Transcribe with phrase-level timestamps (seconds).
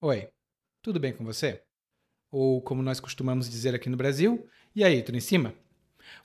[0.00, 0.28] Oi,
[0.80, 1.60] tudo bem com você?
[2.30, 5.52] Ou como nós costumamos dizer aqui no Brasil, e aí, tudo em cima?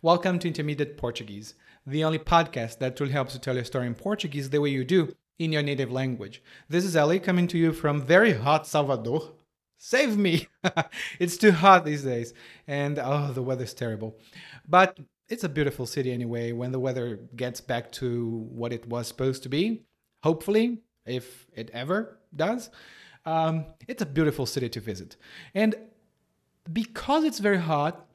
[0.03, 1.55] Welcome to Intermediate Portuguese,
[1.87, 4.85] the only podcast that truly helps you tell your story in Portuguese the way you
[4.85, 6.43] do in your native language.
[6.69, 9.31] This is Ellie coming to you from very hot Salvador.
[9.79, 10.49] Save me!
[11.19, 12.35] it's too hot these days,
[12.67, 14.19] and oh, the weather's terrible.
[14.67, 14.99] But
[15.29, 19.41] it's a beautiful city anyway when the weather gets back to what it was supposed
[19.41, 19.81] to be.
[20.21, 22.69] Hopefully, if it ever does.
[23.25, 25.15] Um, it's a beautiful city to visit.
[25.53, 25.75] And
[26.71, 28.05] because it's very hot,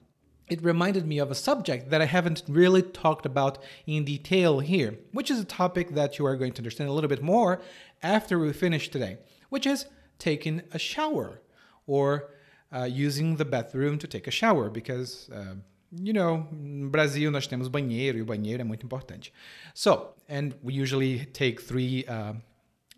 [0.48, 4.98] it reminded me of a subject that I haven't really talked about in detail here,
[5.12, 7.60] which is a topic that you are going to understand a little bit more
[8.02, 9.18] after we finish today,
[9.50, 9.86] which is
[10.18, 11.40] taking a shower
[11.86, 12.30] or
[12.72, 15.30] uh, using the bathroom to take a shower because.
[15.30, 15.54] Uh,
[15.90, 19.32] you know, no Brasil nós temos banheiro e o banheiro é muito importante.
[19.72, 22.34] So, and we usually take three uh,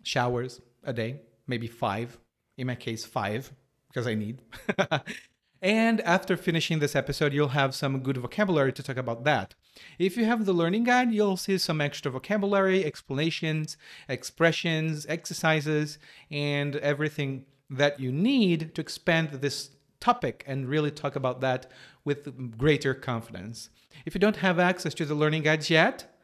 [0.03, 2.17] showers a day maybe five.
[2.57, 3.53] In my case, five,
[3.87, 4.41] because I need.
[5.61, 9.53] and after finishing this episode, you'll have some good vocabulary to talk about that.
[9.99, 13.77] If you have the learning guide, you'll see some extra vocabulary, explanations,
[14.09, 21.41] expressions, exercises, and everything that you need to expand this topic and really talk about
[21.41, 21.71] that
[22.03, 23.69] with greater confidence.
[24.05, 26.17] If you don't have access to the learning guides yet,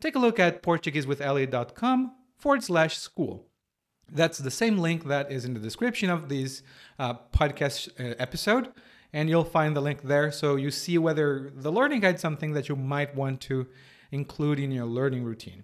[0.00, 3.49] take a look at PortugueseWithElliot.com forward slash school.
[4.12, 6.62] That's the same link that is in the description of this
[6.98, 8.72] uh, podcast uh, episode,
[9.12, 12.52] and you'll find the link there so you see whether the learning guide is something
[12.54, 13.66] that you might want to
[14.10, 15.62] include in your learning routine.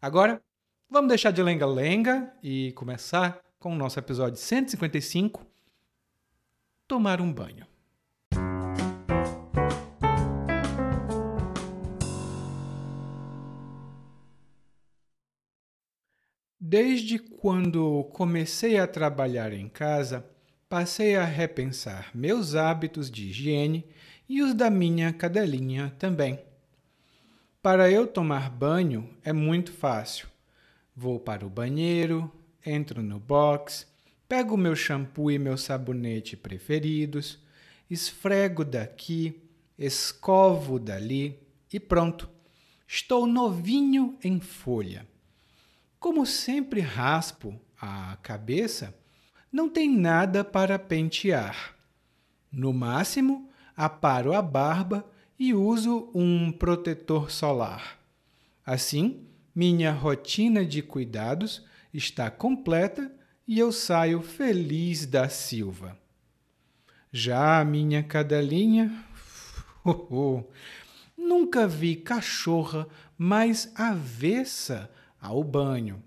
[0.00, 0.40] Agora,
[0.88, 5.44] vamos deixar de lenga-lenga e começar com o nosso episódio 155:
[6.86, 7.69] Tomar um banho.
[16.72, 20.24] Desde quando comecei a trabalhar em casa,
[20.68, 23.84] passei a repensar meus hábitos de higiene
[24.28, 26.38] e os da minha cadelinha também.
[27.60, 30.28] Para eu tomar banho é muito fácil.
[30.94, 32.30] Vou para o banheiro,
[32.64, 33.84] entro no box,
[34.28, 37.40] pego meu shampoo e meu sabonete preferidos,
[37.90, 39.42] esfrego daqui,
[39.76, 41.36] escovo dali
[41.72, 42.30] e pronto.
[42.86, 45.09] Estou novinho em folha.
[46.00, 48.98] Como sempre raspo a cabeça,
[49.52, 51.76] não tem nada para pentear.
[52.50, 55.04] No máximo, aparo a barba
[55.38, 57.98] e uso um protetor solar.
[58.64, 61.62] Assim, minha rotina de cuidados
[61.92, 63.12] está completa
[63.46, 65.98] e eu saio feliz da Silva.
[67.12, 69.04] Já a minha cadelinha,
[69.84, 70.44] oh, oh,
[71.14, 76.02] nunca vi cachorra mais avessa ao banho.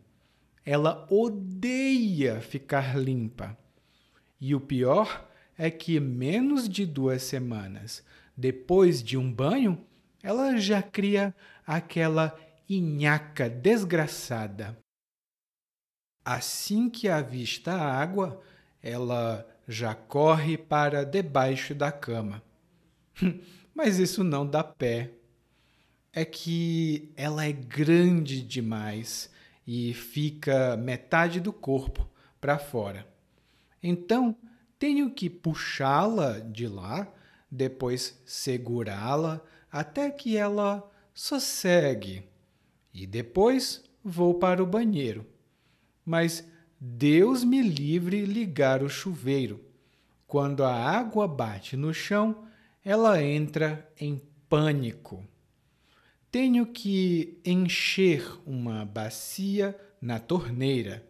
[0.65, 3.57] Ela odeia ficar limpa.
[4.39, 8.03] E o pior é que menos de duas semanas
[8.35, 9.79] depois de um banho,
[10.21, 11.35] ela já cria
[11.65, 12.37] aquela
[12.67, 14.77] inhaca desgraçada.
[16.25, 18.41] Assim que avista a água,
[18.81, 22.41] ela já corre para debaixo da cama.
[23.75, 25.11] Mas isso não dá pé
[26.13, 29.31] é que ela é grande demais
[29.65, 32.07] e fica metade do corpo
[32.39, 33.07] para fora.
[33.81, 34.35] Então,
[34.77, 37.11] tenho que puxá-la de lá,
[37.49, 39.41] depois segurá-la
[39.71, 42.23] até que ela sossegue
[42.93, 45.25] e depois vou para o banheiro.
[46.05, 46.47] Mas
[46.79, 49.63] Deus me livre ligar o chuveiro.
[50.27, 52.45] Quando a água bate no chão,
[52.83, 55.25] ela entra em pânico
[56.33, 61.07] tenho que encher uma bacia na torneira,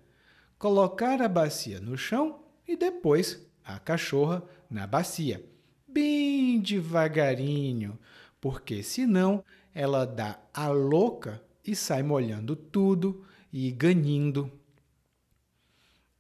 [0.60, 5.42] colocar a bacia no chão e depois a cachorra na bacia,
[5.88, 7.98] bem devagarinho,
[8.42, 9.42] porque senão
[9.74, 14.52] ela dá a louca e sai molhando tudo e ganindo.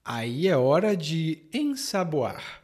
[0.05, 2.63] Aí é hora de ensaboar.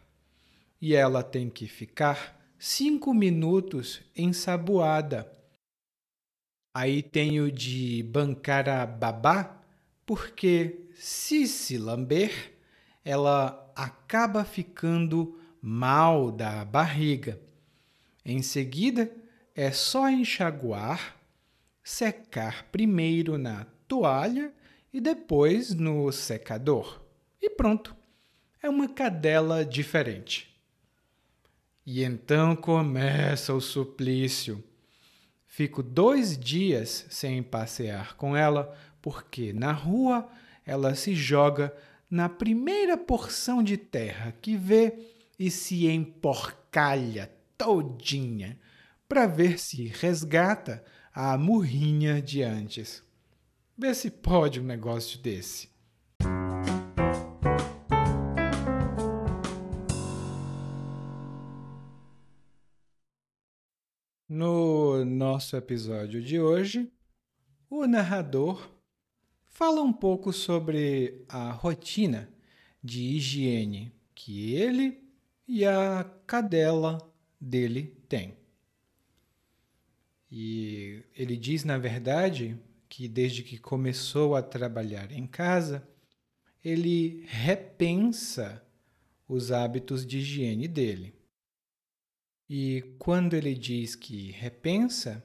[0.82, 5.38] E ela tem que ficar cinco minutos ensaboada
[6.74, 9.62] Aí tenho de bancar a babá,
[10.06, 12.54] porque se se lamber,
[13.04, 17.40] ela acaba ficando mal da barriga.
[18.24, 19.12] Em seguida,
[19.56, 21.18] é só enxaguar,
[21.84, 24.54] secar primeiro na toalha
[24.94, 27.02] e depois no secador.
[27.42, 27.96] E pronto,
[28.62, 30.50] é uma cadela diferente.
[31.86, 34.64] E então começa o suplício.
[35.52, 40.30] Fico dois dias sem passear com ela, porque na rua
[40.64, 41.76] ela se joga
[42.10, 44.94] na primeira porção de terra que vê
[45.40, 48.60] e se emporcalha todinha
[49.08, 53.04] para ver se resgata a murrinha de antes.
[53.76, 55.68] Vê se pode um negócio desse.
[64.30, 64.69] No
[65.06, 66.92] nosso episódio de hoje,
[67.70, 68.70] o narrador
[69.46, 72.30] fala um pouco sobre a rotina
[72.84, 75.04] de higiene que ele
[75.48, 76.98] e a cadela
[77.40, 78.38] dele têm.
[80.32, 82.58] E ele diz, na verdade,
[82.88, 85.88] que desde que começou a trabalhar em casa,
[86.64, 88.64] ele repensa
[89.28, 91.19] os hábitos de higiene dele.
[92.50, 95.24] E quando ele diz que repensa,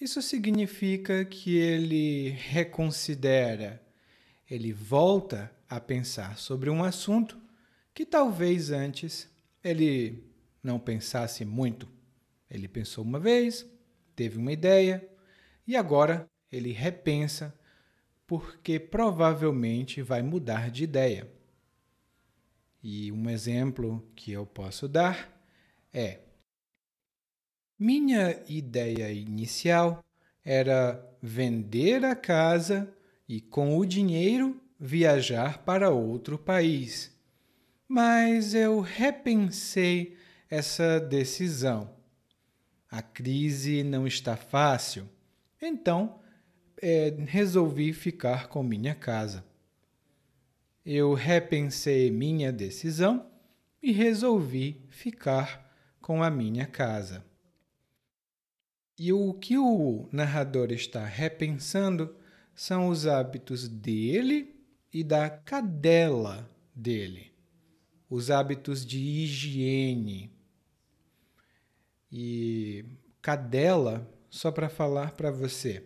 [0.00, 3.80] isso significa que ele reconsidera,
[4.50, 7.40] ele volta a pensar sobre um assunto
[7.94, 9.30] que talvez antes
[9.62, 10.24] ele
[10.60, 11.88] não pensasse muito.
[12.50, 13.64] Ele pensou uma vez,
[14.16, 15.08] teve uma ideia
[15.64, 17.56] e agora ele repensa
[18.26, 21.30] porque provavelmente vai mudar de ideia.
[22.82, 25.40] E um exemplo que eu posso dar
[25.92, 26.20] é:
[27.82, 30.04] minha ideia inicial
[30.44, 32.88] era vender a casa
[33.28, 37.10] e, com o dinheiro, viajar para outro país.
[37.88, 40.16] Mas eu repensei
[40.48, 41.92] essa decisão.
[42.88, 45.08] A crise não está fácil,
[45.60, 46.20] então
[46.80, 49.44] é, resolvi ficar com minha casa.
[50.86, 53.26] Eu repensei minha decisão
[53.82, 55.68] e resolvi ficar
[56.00, 57.31] com a minha casa.
[58.98, 62.14] E o que o narrador está repensando
[62.54, 64.54] são os hábitos dele
[64.92, 67.32] e da cadela dele,
[68.08, 70.30] os hábitos de higiene.
[72.10, 72.84] E
[73.22, 75.82] cadela, só para falar para você,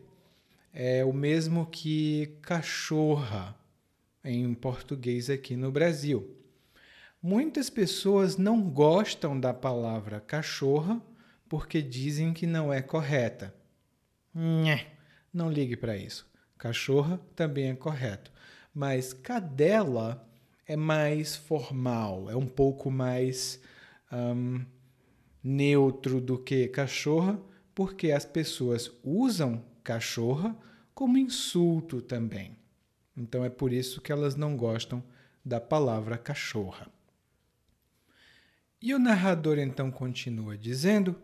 [0.73, 3.57] é o mesmo que cachorra
[4.25, 6.37] em português aqui no Brasil.
[7.23, 11.01] Muitas pessoas não gostam da palavra cachorra
[11.49, 13.55] porque dizem que não é correta.
[14.35, 14.87] Nhé,
[15.33, 16.27] não ligue para isso.
[16.59, 18.33] Cachorra também é correto.
[18.75, 20.29] Mas cadela
[20.67, 23.61] é mais formal, é um pouco mais
[24.13, 24.65] um,
[25.43, 27.41] neutro do que cachorra,
[27.75, 30.57] porque as pessoas usam cachorra
[30.95, 32.57] como insulto também.
[33.17, 35.03] Então é por isso que elas não gostam
[35.45, 36.91] da palavra cachorra.
[38.83, 41.17] E o narrador então continua dizendo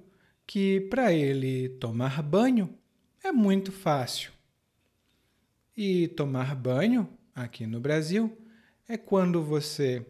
[0.53, 2.79] que para ele tomar banho
[3.25, 4.31] é muito fácil.
[5.75, 8.37] E tomar banho, aqui no Brasil,
[8.87, 10.07] é quando você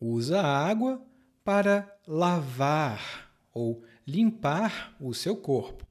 [0.00, 1.00] usa água
[1.44, 5.86] para lavar ou limpar o seu corpo.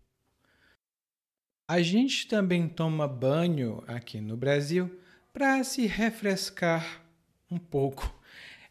[1.65, 4.93] A gente também toma banho aqui no Brasil
[5.31, 7.01] para se refrescar
[7.49, 8.13] um pouco.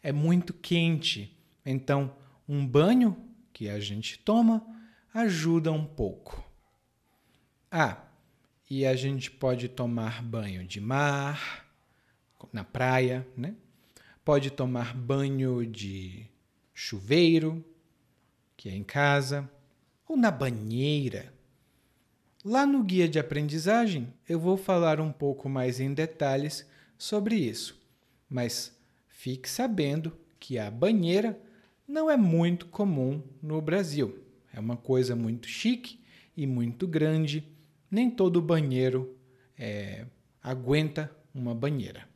[0.03, 1.35] É muito quente,
[1.65, 2.15] então
[2.47, 3.28] um banho
[3.59, 4.65] que a gente toma
[5.13, 6.41] ajuda um pouco.
[7.69, 8.05] Ah,
[8.69, 11.67] e a gente pode tomar banho de mar,
[12.53, 13.53] na praia, né?
[14.23, 16.25] Pode tomar banho de
[16.73, 17.61] chuveiro,
[18.55, 19.51] que é em casa,
[20.07, 21.33] ou na banheira.
[22.45, 26.65] Lá no guia de aprendizagem eu vou falar um pouco mais em detalhes
[26.97, 27.77] sobre isso,
[28.29, 28.73] mas
[29.09, 31.37] fique sabendo que a banheira
[31.89, 34.23] não é muito comum no Brasil.
[34.53, 35.99] É uma coisa muito chique
[36.37, 37.43] e muito grande.
[37.89, 39.17] Nem todo banheiro
[39.57, 40.05] é,
[40.41, 42.07] aguenta uma banheira.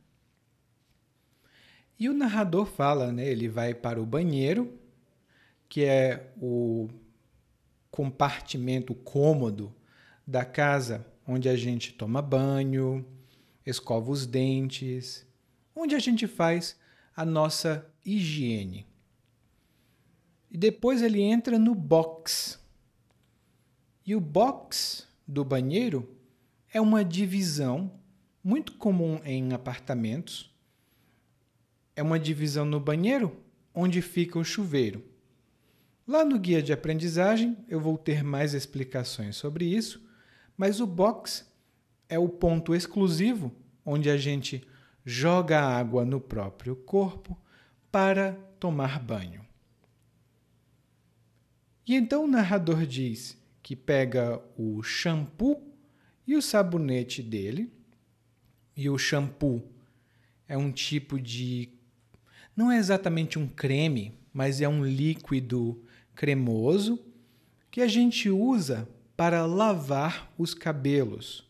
[1.98, 3.26] E o narrador fala, né?
[3.26, 4.78] Ele vai para o banheiro,
[5.68, 6.88] que é o
[7.90, 9.74] compartimento cômodo
[10.24, 13.04] da casa onde a gente toma banho,
[13.66, 15.26] escova os dentes,
[15.74, 16.78] onde a gente faz
[17.16, 18.93] a nossa higiene.
[20.54, 22.60] E depois ele entra no box.
[24.06, 26.08] E o box do banheiro
[26.72, 27.90] é uma divisão
[28.42, 30.54] muito comum em apartamentos.
[31.96, 33.36] É uma divisão no banheiro
[33.74, 35.04] onde fica o chuveiro.
[36.06, 40.08] Lá no guia de aprendizagem eu vou ter mais explicações sobre isso,
[40.56, 41.52] mas o box
[42.08, 43.50] é o ponto exclusivo
[43.84, 44.64] onde a gente
[45.04, 47.36] joga água no próprio corpo
[47.90, 49.43] para tomar banho.
[51.86, 55.62] E então o narrador diz que pega o shampoo
[56.26, 57.70] e o sabonete dele,
[58.76, 59.62] e o shampoo
[60.48, 61.68] é um tipo de.
[62.56, 65.82] Não é exatamente um creme, mas é um líquido
[66.14, 67.04] cremoso
[67.70, 71.48] que a gente usa para lavar os cabelos.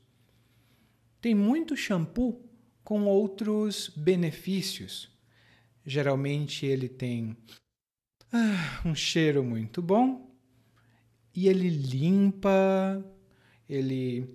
[1.21, 2.43] Tem muito shampoo
[2.83, 5.11] com outros benefícios.
[5.87, 7.37] Geralmente ele tem
[8.37, 10.29] ah, um cheiro muito bom
[11.33, 13.01] e ele limpa,
[13.69, 14.29] ele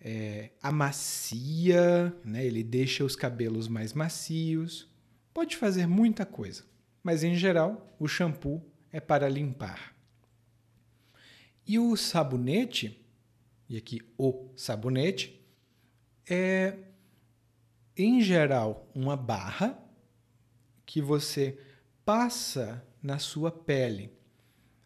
[0.00, 2.42] é, amacia, né?
[2.42, 4.90] ele deixa os cabelos mais macios.
[5.34, 6.64] Pode fazer muita coisa,
[7.02, 9.94] mas em geral o shampoo é para limpar.
[11.66, 13.06] E o sabonete,
[13.68, 15.38] e aqui o sabonete,
[16.26, 16.78] é
[17.94, 19.78] em geral uma barra
[20.86, 21.58] que você
[22.06, 24.10] passa na sua pele.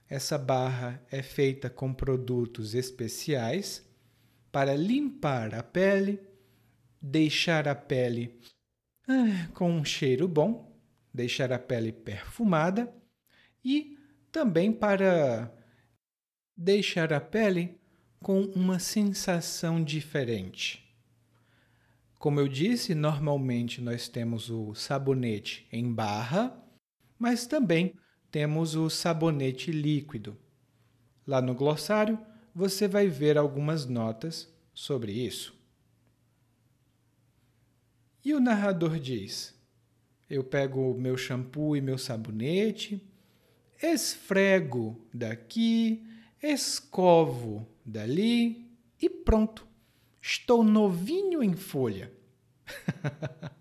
[0.09, 3.89] Essa barra é feita com produtos especiais
[4.51, 6.21] para limpar a pele,
[7.01, 8.41] deixar a pele
[9.07, 10.77] ah, com um cheiro bom,
[11.15, 12.93] deixar a pele perfumada
[13.65, 13.97] e
[14.33, 15.55] também para
[16.57, 17.79] deixar a pele
[18.21, 20.85] com uma sensação diferente.
[22.19, 26.61] Como eu disse, normalmente nós temos o sabonete em barra,
[27.17, 27.95] mas também
[28.31, 30.37] temos o sabonete líquido.
[31.27, 32.19] Lá no glossário
[32.55, 35.55] você vai ver algumas notas sobre isso.
[38.25, 39.55] E o narrador diz:
[40.29, 43.03] Eu pego meu shampoo e meu sabonete,
[43.83, 46.05] esfrego daqui,
[46.43, 48.71] escovo dali
[49.01, 49.67] e pronto.
[50.21, 52.13] Estou novinho em folha.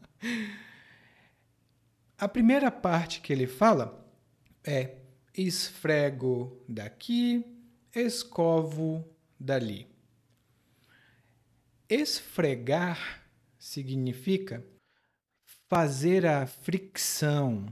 [2.17, 4.06] A primeira parte que ele fala
[4.67, 4.97] é
[5.33, 7.45] esfrego daqui,
[7.95, 9.07] escovo
[9.39, 9.87] dali.
[11.89, 13.23] Esfregar
[13.57, 14.63] significa
[15.69, 17.65] fazer a fricção.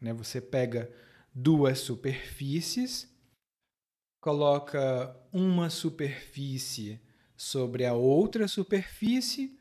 [0.00, 0.12] Né?
[0.12, 0.90] Você pega
[1.34, 3.08] duas superfícies
[4.20, 7.00] coloca uma superfície
[7.36, 9.56] sobre a outra superfície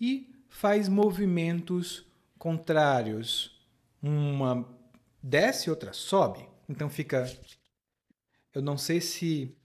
[0.00, 2.06] e faz movimentos
[2.38, 3.60] contrários.
[4.02, 4.73] Uma
[5.24, 6.46] desce, outra sobe.
[6.68, 7.24] Então fica.
[8.52, 9.56] Eu não sei se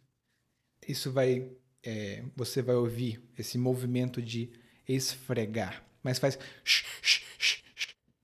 [0.87, 1.51] isso vai.
[1.83, 4.51] É, você vai ouvir esse movimento de
[4.87, 6.37] esfregar, mas faz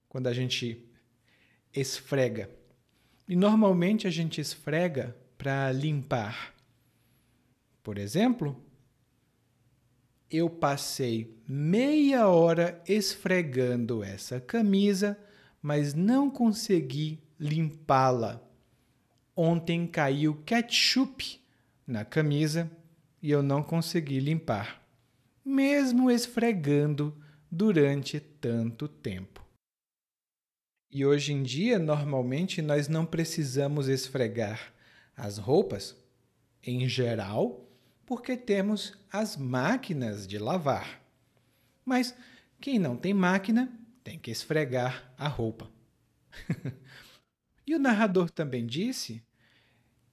[0.10, 0.84] quando a gente
[1.74, 2.50] esfrega.
[3.28, 6.54] E normalmente a gente esfrega para limpar.
[7.82, 8.62] Por exemplo,
[10.30, 15.18] eu passei meia hora esfregando essa camisa,
[15.62, 18.42] mas não consegui limpá-la.
[19.36, 21.42] Ontem caiu ketchup
[21.86, 22.72] na camisa
[23.22, 24.82] e eu não consegui limpar,
[25.44, 27.16] mesmo esfregando
[27.52, 29.46] durante tanto tempo.
[30.92, 34.74] E hoje em dia, normalmente, nós não precisamos esfregar
[35.16, 35.96] as roupas,
[36.64, 37.70] em geral,
[38.06, 41.02] porque temos as máquinas de lavar.
[41.84, 42.16] Mas
[42.62, 43.72] quem não tem máquina
[44.04, 45.70] tem que esfregar a roupa.
[47.66, 49.24] e o narrador também disse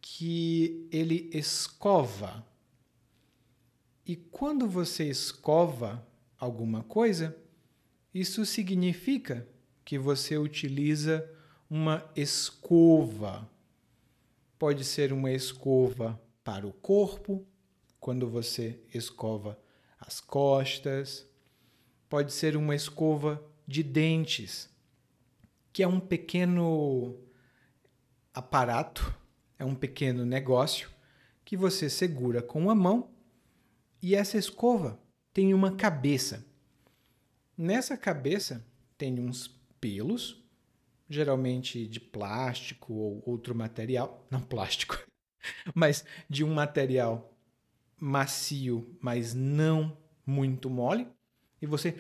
[0.01, 2.47] que ele escova.
[4.07, 6.07] E quando você escova
[6.39, 7.37] alguma coisa,
[8.13, 9.47] isso significa
[9.85, 11.29] que você utiliza
[11.71, 13.49] uma escova
[14.63, 17.45] Pode ser uma escova para o corpo,
[17.99, 19.59] quando você escova
[19.99, 21.27] as costas.
[22.09, 24.71] Pode ser uma escova de dentes,
[25.73, 27.17] que é um pequeno
[28.35, 29.15] aparato,
[29.59, 30.91] é um pequeno negócio
[31.45, 33.11] que você segura com a mão
[34.01, 35.01] e essa escova
[35.33, 36.45] tem uma cabeça.
[37.57, 39.49] Nessa cabeça tem uns
[39.81, 40.43] pelos
[41.13, 44.99] geralmente de plástico ou outro material, não plástico,
[45.75, 47.37] mas de um material
[48.01, 49.97] macio, mas não
[50.27, 51.07] muito mole,
[51.61, 51.97] e você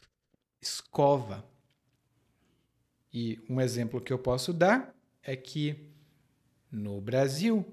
[0.60, 1.44] escova.
[3.12, 5.76] E um exemplo que eu posso dar é que
[6.70, 7.64] no Brasil,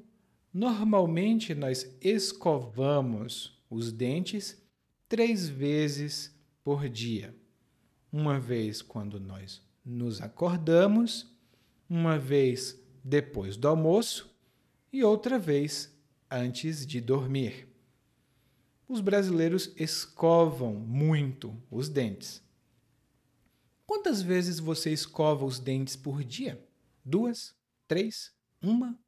[0.53, 4.61] normalmente nós escovamos os dentes
[5.07, 7.35] três vezes por dia.
[8.11, 11.33] Uma vez quando nós nos acordamos,
[11.89, 14.29] uma vez depois do almoço
[14.91, 15.95] e outra vez
[16.29, 17.67] antes de dormir.
[18.87, 22.43] Os brasileiros escovam muito os dentes.
[23.85, 26.63] Quantas vezes você escova os dentes por dia?
[27.03, 27.55] Duas?
[27.87, 28.33] Três?
[28.61, 28.99] Uma?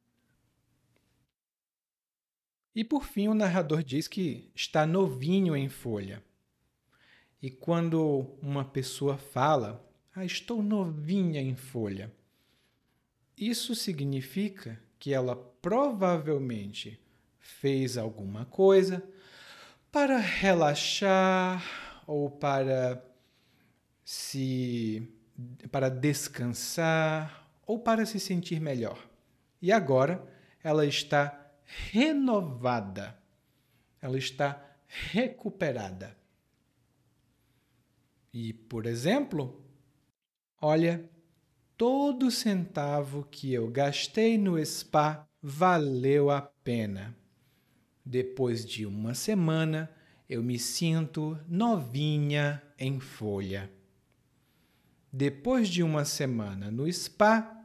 [2.73, 6.23] E por fim, o narrador diz que está novinho em folha.
[7.41, 12.13] E quando uma pessoa fala, ah, estou novinha em folha,
[13.37, 16.99] isso significa que ela provavelmente
[17.39, 19.03] fez alguma coisa
[19.91, 23.03] para relaxar ou para
[24.05, 25.11] se
[25.71, 27.40] para descansar
[27.71, 28.99] ou para se sentir melhor.
[29.61, 30.21] E agora
[30.61, 33.17] ela está renovada.
[34.01, 36.17] Ela está recuperada.
[38.33, 39.63] E, por exemplo,
[40.61, 41.09] olha,
[41.77, 47.15] todo centavo que eu gastei no spa valeu a pena.
[48.05, 49.89] Depois de uma semana,
[50.27, 53.71] eu me sinto novinha em folha.
[55.13, 57.60] Depois de uma semana no spa,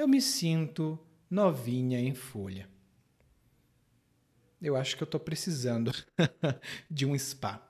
[0.00, 2.66] eu me sinto novinha em folha.
[4.60, 5.92] Eu acho que eu estou precisando
[6.90, 7.66] de um spa.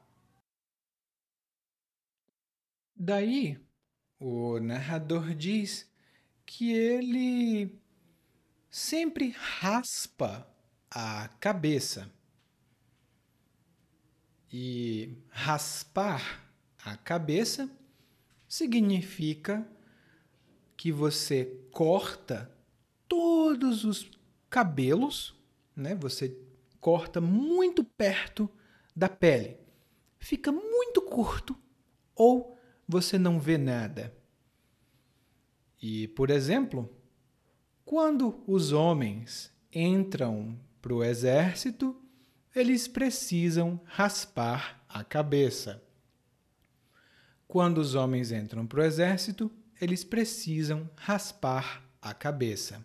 [2.94, 3.58] Daí,
[4.20, 5.90] o narrador diz
[6.46, 7.80] que ele
[8.70, 10.48] sempre raspa
[10.88, 12.12] a cabeça.
[14.52, 16.48] E raspar
[16.84, 17.68] a cabeça
[18.48, 19.66] significa
[20.80, 22.50] que você corta
[23.06, 24.10] todos os
[24.48, 25.38] cabelos,
[25.76, 25.94] né?
[25.96, 26.34] Você
[26.80, 28.48] corta muito perto
[28.96, 29.58] da pele.
[30.18, 31.54] Fica muito curto
[32.14, 32.56] ou
[32.88, 34.16] você não vê nada.
[35.82, 36.90] E, por exemplo,
[37.84, 41.94] quando os homens entram para o exército,
[42.56, 45.84] eles precisam raspar a cabeça.
[47.46, 52.84] Quando os homens entram para o exército, eles precisam raspar a cabeça.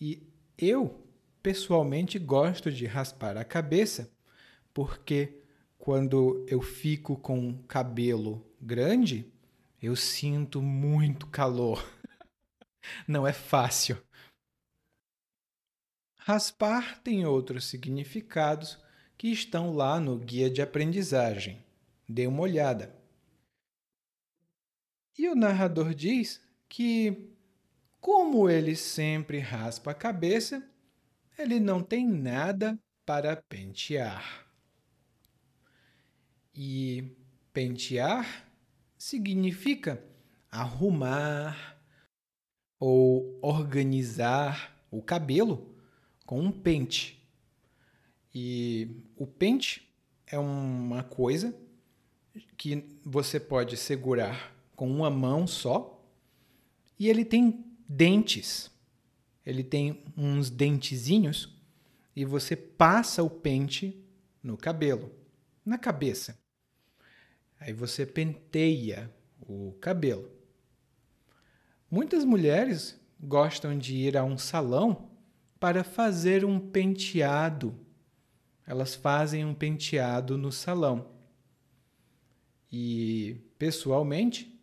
[0.00, 0.22] E
[0.58, 1.06] eu,
[1.42, 4.10] pessoalmente, gosto de raspar a cabeça
[4.76, 5.40] porque
[5.78, 9.32] quando eu fico com cabelo grande,
[9.80, 11.82] eu sinto muito calor.
[13.06, 13.96] Não é fácil.
[16.18, 18.78] Raspar tem outros significados
[19.16, 21.64] que estão lá no guia de aprendizagem.
[22.08, 22.95] Dê uma olhada.
[25.18, 27.30] E o narrador diz que,
[28.00, 30.62] como ele sempre raspa a cabeça,
[31.38, 34.46] ele não tem nada para pentear.
[36.54, 37.16] E
[37.52, 38.46] pentear
[38.98, 40.02] significa
[40.50, 41.78] arrumar
[42.78, 45.74] ou organizar o cabelo
[46.26, 47.22] com um pente.
[48.34, 49.88] E o pente
[50.26, 51.54] é uma coisa
[52.56, 56.04] que você pode segurar com uma mão só
[56.98, 58.70] e ele tem dentes.
[59.44, 61.56] Ele tem uns dentezinhos
[62.14, 64.04] e você passa o pente
[64.42, 65.10] no cabelo,
[65.64, 66.38] na cabeça.
[67.58, 69.10] Aí você penteia
[69.40, 70.30] o cabelo.
[71.90, 75.10] Muitas mulheres gostam de ir a um salão
[75.58, 77.74] para fazer um penteado.
[78.66, 81.12] Elas fazem um penteado no salão.
[82.70, 84.55] E, pessoalmente,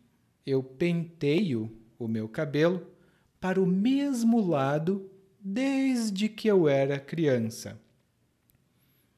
[0.45, 2.85] eu penteio o meu cabelo
[3.39, 7.81] para o mesmo lado desde que eu era criança.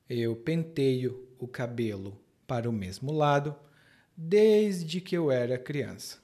[0.07, 3.55] Eu penteio o cabelo para o mesmo lado
[4.15, 6.19] desde que eu era criança.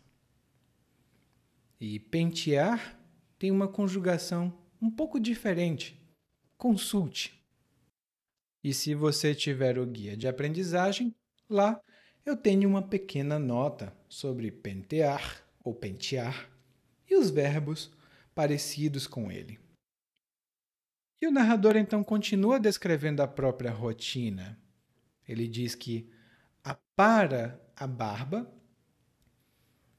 [1.80, 3.00] E pentear
[3.40, 6.00] tem uma conjugação um pouco diferente.
[6.58, 7.44] Consulte.
[8.64, 11.16] E se você tiver o guia de aprendizagem,
[11.50, 11.82] lá
[12.24, 16.50] eu tenho uma pequena nota sobre pentear ou pentear
[17.10, 17.90] e os verbos
[18.36, 19.58] parecidos com ele.
[21.22, 24.60] E o narrador então continua descrevendo a própria rotina.
[25.26, 26.12] Ele diz que
[26.62, 28.52] apara a barba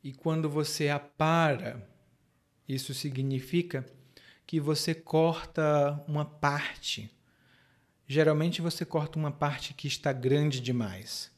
[0.05, 1.89] e quando você apara,
[2.69, 3.87] isso significa
[4.47, 7.11] que você corta uma parte.
[8.07, 11.33] Geralmente você corta uma parte que está grande demais.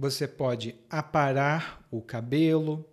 [0.00, 2.88] Você pode aparar o cabelo,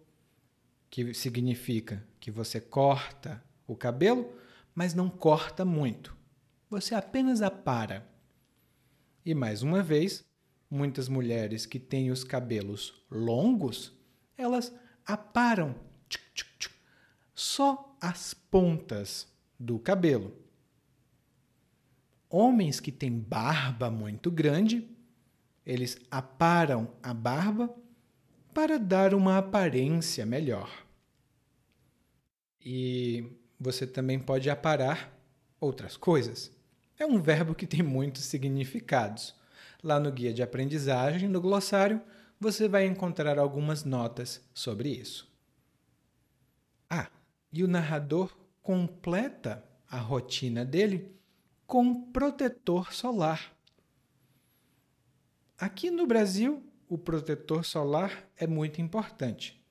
[0.90, 4.34] que significa que você corta o cabelo,
[4.74, 6.18] mas não corta muito.
[6.68, 8.10] Você apenas apara.
[9.24, 10.26] E mais uma vez,
[10.68, 13.94] muitas mulheres que têm os cabelos longos,
[14.36, 14.74] elas
[15.06, 15.76] aparam
[17.36, 19.28] só as pontas
[19.60, 20.36] do cabelo.
[22.28, 24.95] Homens que têm barba muito grande
[25.66, 27.74] eles aparam a barba
[28.54, 30.70] para dar uma aparência melhor.
[32.64, 33.26] E
[33.60, 35.12] você também pode aparar
[35.60, 36.52] outras coisas.
[36.98, 39.36] É um verbo que tem muitos significados.
[39.84, 42.02] Lá no guia de aprendizagem, no glossário,
[42.40, 45.32] você vai encontrar algumas notas sobre isso.
[46.90, 47.10] Ah,
[47.52, 51.16] e o narrador completa a rotina dele
[51.68, 53.55] com protetor solar.
[55.58, 59.64] Aqui no Brasil, o protetor solar é muito importante.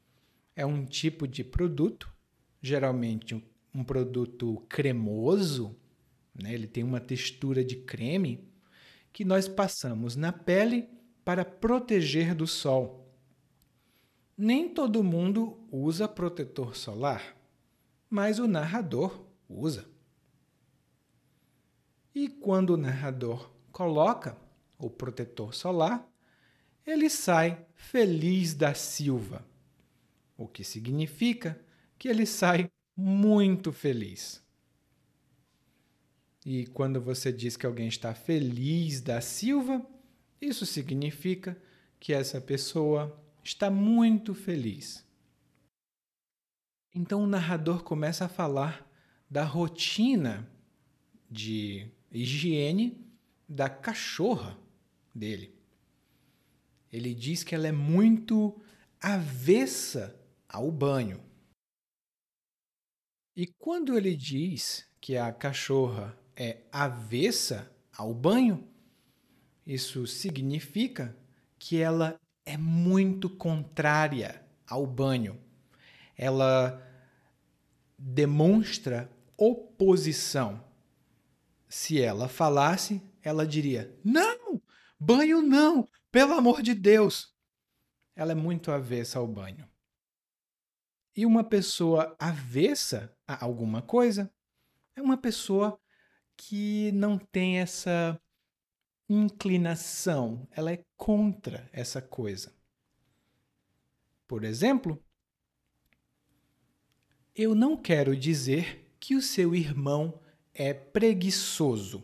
[0.57, 2.11] É um tipo de produto,
[2.63, 3.45] geralmente
[3.75, 5.77] um produto cremoso,
[6.35, 6.55] né?
[6.55, 8.49] ele tem uma textura de creme,
[9.13, 10.89] que nós passamos na pele
[11.23, 13.15] para proteger do sol.
[14.37, 17.37] Nem todo mundo usa protetor solar,
[18.09, 19.87] mas o narrador usa.
[22.15, 24.44] E quando o narrador coloca
[24.79, 26.09] o protetor solar,
[26.87, 29.47] ele sai feliz da Silva,
[30.37, 31.59] o que significa
[31.99, 34.43] que ele sai muito feliz.
[36.45, 39.85] E quando você diz que alguém está feliz da Silva,
[40.41, 41.57] isso significa
[41.99, 45.05] que essa pessoa está muito feliz.
[46.95, 48.89] Então o narrador começa a falar
[49.29, 50.49] da rotina
[51.31, 53.05] de higiene
[53.49, 54.57] da cachorra
[55.15, 55.55] dele.
[56.93, 58.61] Ele diz que ela é muito
[59.01, 61.23] avessa ao banho.
[63.37, 68.67] E quando ele diz que a cachorra é avessa ao banho,
[69.67, 71.17] isso significa
[71.59, 75.41] que ela é muito contrária ao banho.
[76.17, 76.81] Ela
[77.99, 80.63] demonstra oposição.
[81.69, 84.44] Se ela falasse, ela diria: Não,
[85.05, 87.35] banho não, pelo amor de Deus.
[88.17, 89.69] Ela é muito avessa ao banho.
[91.17, 94.33] E uma pessoa avessa a alguma coisa
[94.97, 95.79] é uma pessoa
[96.37, 98.21] que não tem essa
[99.09, 102.53] inclinação, ela é contra essa coisa.
[104.27, 105.05] Por exemplo,
[107.35, 110.21] eu não quero dizer que o seu irmão
[110.55, 112.03] é preguiçoso,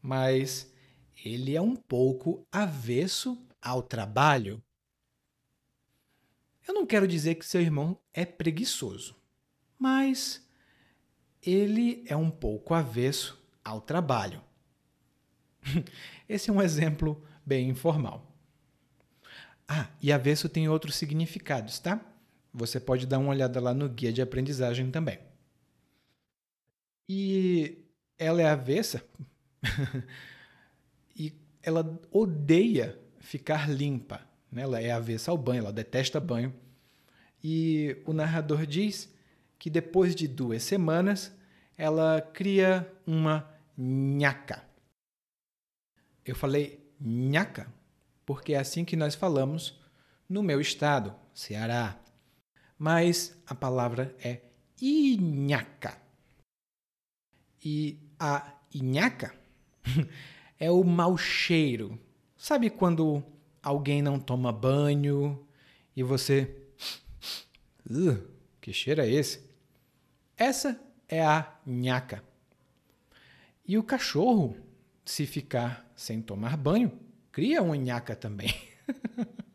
[0.00, 0.73] mas
[1.22, 4.62] ele é um pouco avesso ao trabalho.
[6.66, 9.14] Eu não quero dizer que seu irmão é preguiçoso,
[9.78, 10.46] mas
[11.42, 14.42] ele é um pouco avesso ao trabalho.
[16.28, 18.30] Esse é um exemplo bem informal.
[19.68, 22.00] Ah, e avesso tem outros significados, tá?
[22.52, 25.18] Você pode dar uma olhada lá no guia de aprendizagem também.
[27.08, 27.84] E
[28.18, 29.04] ela é avessa
[31.64, 34.20] ela odeia ficar limpa.
[34.52, 34.62] Né?
[34.62, 36.54] Ela é avessa ao banho, ela detesta banho.
[37.42, 39.12] E o narrador diz
[39.58, 41.32] que depois de duas semanas
[41.76, 44.62] ela cria uma nhaca.
[46.24, 47.72] Eu falei nhaca
[48.24, 49.78] porque é assim que nós falamos
[50.28, 51.98] no meu estado, Ceará.
[52.78, 54.40] Mas a palavra é
[54.80, 55.98] inhaca.
[57.62, 59.34] E a inhaca
[60.58, 61.98] é o mau cheiro.
[62.36, 63.22] Sabe quando
[63.62, 65.46] alguém não toma banho
[65.96, 66.54] e você.
[67.88, 68.22] Uh,
[68.60, 69.48] que cheiro é esse?
[70.36, 72.24] Essa é a nhaca.
[73.66, 74.56] E o cachorro,
[75.04, 76.92] se ficar sem tomar banho,
[77.32, 78.54] cria uma nhaca também.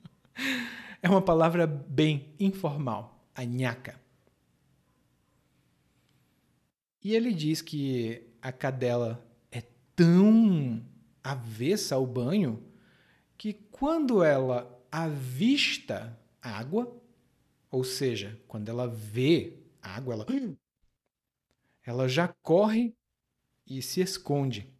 [1.01, 3.99] é uma palavra bem informal, a nhaca.
[7.03, 9.25] E ele diz que a cadela
[9.99, 10.81] tão
[11.21, 12.63] avessa ao banho
[13.37, 16.97] que quando ela avista água,
[17.69, 20.25] ou seja, quando ela vê água, ela,
[21.85, 22.95] ela já corre
[23.67, 24.73] e se esconde.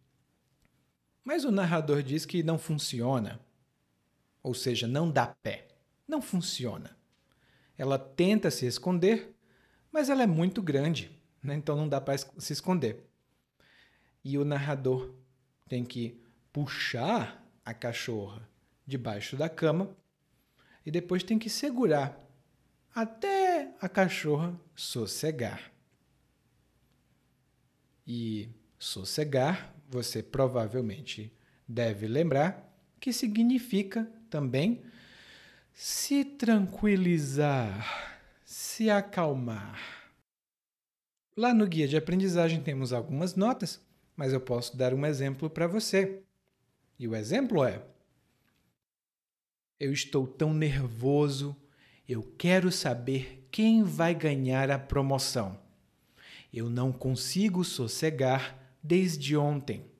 [1.22, 3.38] Mas o narrador diz que não funciona,
[4.42, 5.68] ou seja, não dá pé,
[6.08, 6.96] não funciona.
[7.76, 9.36] Ela tenta se esconder,
[9.92, 11.56] mas ela é muito grande, né?
[11.56, 13.09] então não dá para se esconder.
[14.22, 15.14] E o narrador
[15.68, 16.20] tem que
[16.52, 18.48] puxar a cachorra
[18.86, 19.96] debaixo da cama
[20.84, 22.18] e depois tem que segurar
[22.94, 25.72] até a cachorra sossegar.
[28.06, 31.32] E sossegar, você provavelmente
[31.66, 34.82] deve lembrar que significa também
[35.72, 39.80] se tranquilizar, se acalmar.
[41.36, 43.80] Lá no guia de aprendizagem temos algumas notas,
[44.20, 46.22] mas eu posso dar um exemplo para você.
[46.98, 47.82] E o exemplo é:
[49.80, 51.56] eu estou tão nervoso,
[52.06, 55.58] eu quero saber quem vai ganhar a promoção.
[56.52, 59.90] Eu não consigo sossegar desde ontem.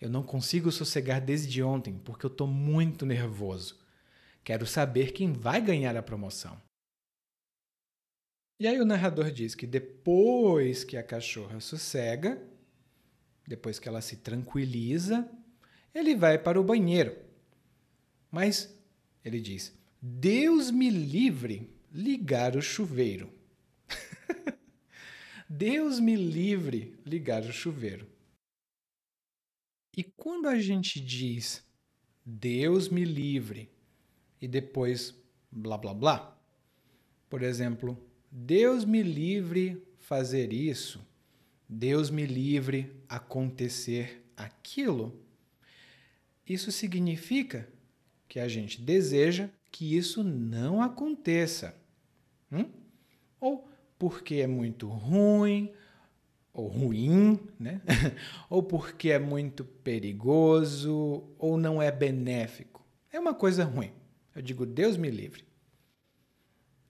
[0.00, 3.78] Eu não consigo sossegar desde ontem porque eu estou muito nervoso.
[4.42, 6.58] Quero saber quem vai ganhar a promoção.
[8.58, 12.50] E aí o narrador diz que depois que a cachorra sossega,
[13.46, 15.28] depois que ela se tranquiliza,
[15.94, 17.16] ele vai para o banheiro.
[18.30, 18.74] Mas
[19.24, 23.32] ele diz: Deus me livre ligar o chuveiro.
[25.48, 28.06] Deus me livre ligar o chuveiro.
[29.94, 31.62] E quando a gente diz
[32.24, 33.68] Deus me livre
[34.40, 35.14] e depois
[35.50, 36.38] blá blá blá,
[37.28, 37.98] por exemplo,
[38.30, 41.04] Deus me livre fazer isso,
[41.72, 45.18] Deus me livre acontecer aquilo,
[46.46, 47.66] isso significa
[48.28, 51.74] que a gente deseja que isso não aconteça.
[52.50, 52.68] Hum?
[53.40, 53.66] Ou
[53.98, 55.72] porque é muito ruim,
[56.52, 57.80] ou ruim, né?
[58.50, 62.84] ou porque é muito perigoso, ou não é benéfico.
[63.10, 63.92] É uma coisa ruim.
[64.34, 65.44] Eu digo, Deus me livre.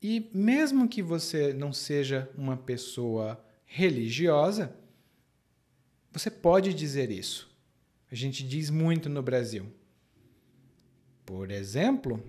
[0.02, 3.42] E mesmo que você não seja uma pessoa
[3.74, 4.76] religiosa,
[6.10, 7.50] você pode dizer isso.
[8.10, 9.72] A gente diz muito no Brasil.
[11.24, 12.22] Por exemplo,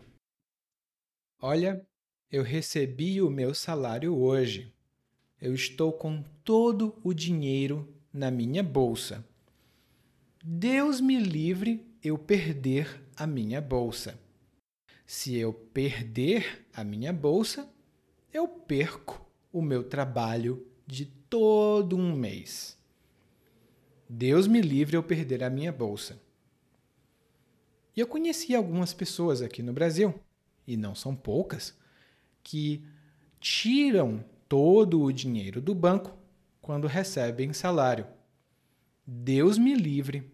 [1.41, 1.85] olha,
[2.31, 4.73] eu recebi o meu salário hoje.
[5.41, 9.27] Eu estou com todo o dinheiro na minha bolsa.
[10.41, 14.17] Deus me livre eu perder a minha bolsa.
[15.05, 17.69] Se eu perder a minha bolsa,
[18.31, 22.77] eu perco o meu trabalho de todo um mês.
[24.07, 26.21] Deus me livre eu perder a minha bolsa.
[27.95, 30.19] E eu conheci algumas pessoas aqui no Brasil,
[30.65, 31.77] e não são poucas,
[32.41, 32.83] que
[33.39, 36.17] tiram todo o dinheiro do banco
[36.61, 38.07] quando recebem salário.
[39.05, 40.33] Deus me livre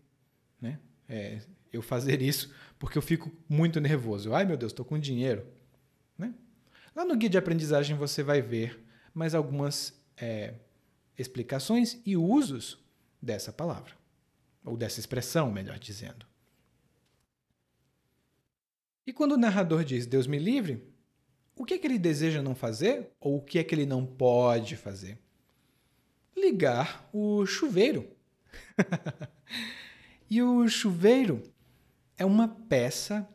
[0.62, 0.80] né?
[1.08, 4.34] É, eu fazer isso porque eu fico muito nervoso.
[4.34, 5.46] Ai meu Deus, estou com dinheiro.
[6.18, 6.34] Né?
[6.96, 8.84] Lá no guia de aprendizagem você vai ver
[9.14, 10.54] mais algumas é,
[11.18, 12.78] explicações e usos
[13.22, 13.94] dessa palavra,
[14.64, 16.26] ou dessa expressão, melhor dizendo.
[19.06, 20.88] E quando o narrador diz Deus me livre,
[21.56, 24.06] o que é que ele deseja não fazer ou o que é que ele não
[24.06, 25.18] pode fazer?
[26.38, 28.08] Ligar o chuveiro.
[30.30, 31.44] e o chuveiro
[32.18, 33.28] é uma peça,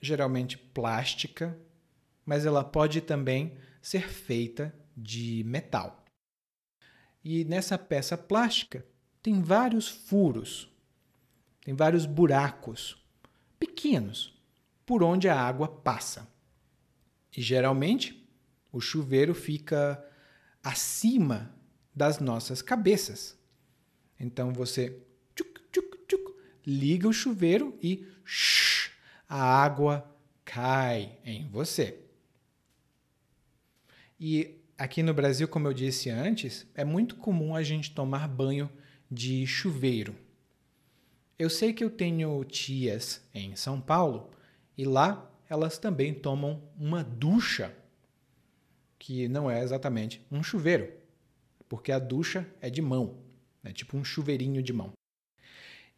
[0.00, 1.58] geralmente plástica,
[2.26, 5.99] mas ela pode também ser feita de metal.
[7.22, 8.86] E nessa peça plástica
[9.22, 10.70] tem vários furos,
[11.62, 12.96] tem vários buracos
[13.58, 14.38] pequenos
[14.86, 16.26] por onde a água passa.
[17.36, 18.28] E geralmente
[18.72, 20.02] o chuveiro fica
[20.62, 21.54] acima
[21.94, 23.38] das nossas cabeças.
[24.18, 25.02] Então você
[25.34, 26.34] tchuc, tchuc, tchuc,
[26.66, 28.90] liga o chuveiro e shh,
[29.28, 30.10] a água
[30.44, 32.00] cai em você.
[34.18, 38.70] E aqui no Brasil, como eu disse antes, é muito comum a gente tomar banho
[39.10, 40.16] de chuveiro.
[41.38, 44.30] Eu sei que eu tenho tias em São Paulo
[44.78, 47.76] e lá elas também tomam uma ducha,
[48.98, 50.90] que não é exatamente um chuveiro,
[51.68, 53.18] porque a ducha é de mão,
[53.62, 54.94] é tipo um chuveirinho de mão.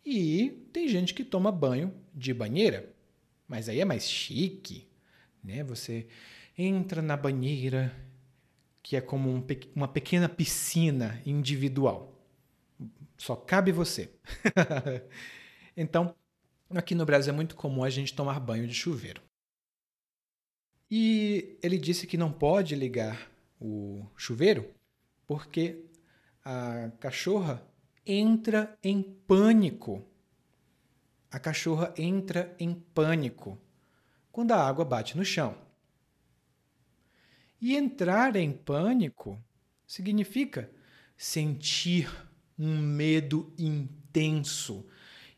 [0.05, 2.93] E tem gente que toma banho de banheira,
[3.47, 4.89] mas aí é mais chique,
[5.45, 5.63] né?
[5.63, 6.09] Você
[6.59, 7.95] entra na banheira,
[8.93, 9.43] que é como um,
[9.75, 12.13] uma pequena piscina individual.
[13.17, 14.13] Só cabe você.
[15.75, 16.15] então,
[16.75, 19.21] Aqui no Brasil é muito comum a gente tomar banho de chuveiro.
[20.91, 24.71] E ele disse que não pode ligar o chuveiro
[25.27, 25.85] porque
[26.43, 27.63] a cachorra
[28.07, 30.03] entra em pânico.
[31.31, 33.59] A cachorra entra em pânico
[34.31, 35.55] quando a água bate no chão.
[37.63, 39.41] E entrar em pânico
[39.87, 40.69] significa
[41.17, 42.11] sentir
[42.59, 44.85] um medo intenso,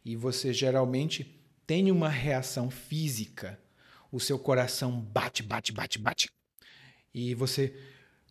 [0.03, 3.61] e você geralmente tem uma reação física.
[4.11, 6.31] O seu coração bate, bate, bate, bate.
[7.13, 7.79] E você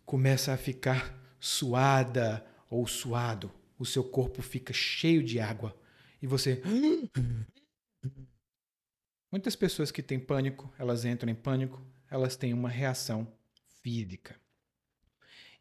[0.04, 3.48] começa a ficar suada ou suado.
[3.78, 5.72] O seu corpo fica cheio de água
[6.20, 6.60] e você
[9.30, 11.80] Muitas pessoas que têm pânico, elas entram em pânico,
[12.10, 13.32] elas têm uma reação
[13.84, 14.34] física.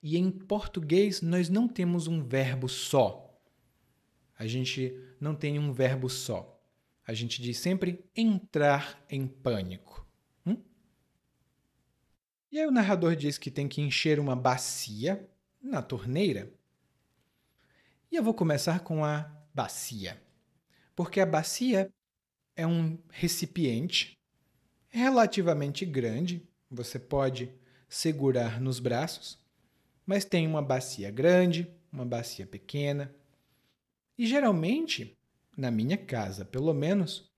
[0.02, 3.38] E em português nós não temos um verbo só.
[4.40, 6.50] A gente não tem um verbo só.
[7.06, 10.08] A gente diz sempre entrar em pânico.
[10.46, 10.56] Hum?
[12.50, 15.30] E aí o narrador diz que tem que encher uma bacia
[15.62, 16.50] na torneira.
[18.10, 20.22] E eu vou começar com a bacia.
[20.96, 21.92] Porque a bacia
[22.56, 24.18] é um recipiente
[24.88, 27.52] relativamente grande, você pode
[27.94, 29.38] segurar nos braços,
[30.04, 33.14] mas tem uma bacia grande, uma bacia pequena.
[34.18, 35.16] E geralmente,
[35.56, 37.32] na minha casa pelo menos,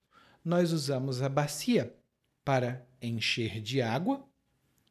[0.44, 1.94] nós usamos a bacia
[2.46, 4.26] para encher de água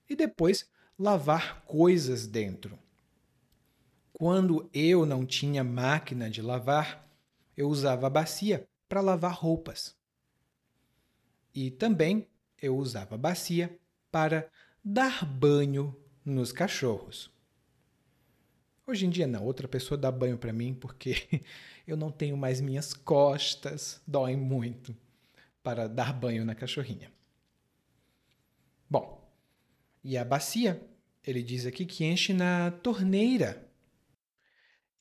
[0.09, 2.79] e depois lavar coisas dentro.
[4.13, 7.09] Quando eu não tinha máquina de lavar,
[7.57, 9.97] eu usava a bacia para lavar roupas.
[11.55, 12.29] E também
[12.61, 13.79] eu usava a bacia
[14.13, 14.49] para
[14.85, 17.33] dar banho nos cachorros.
[18.87, 21.43] Hoje em dia não, outra pessoa dá banho para mim porque
[21.89, 24.95] eu não tenho mais minhas costas, doem muito
[25.63, 27.11] para dar banho na cachorrinha.
[28.91, 29.27] Bom,
[30.03, 30.87] e a bacia,
[31.27, 33.67] ele diz aqui que enche na torneira.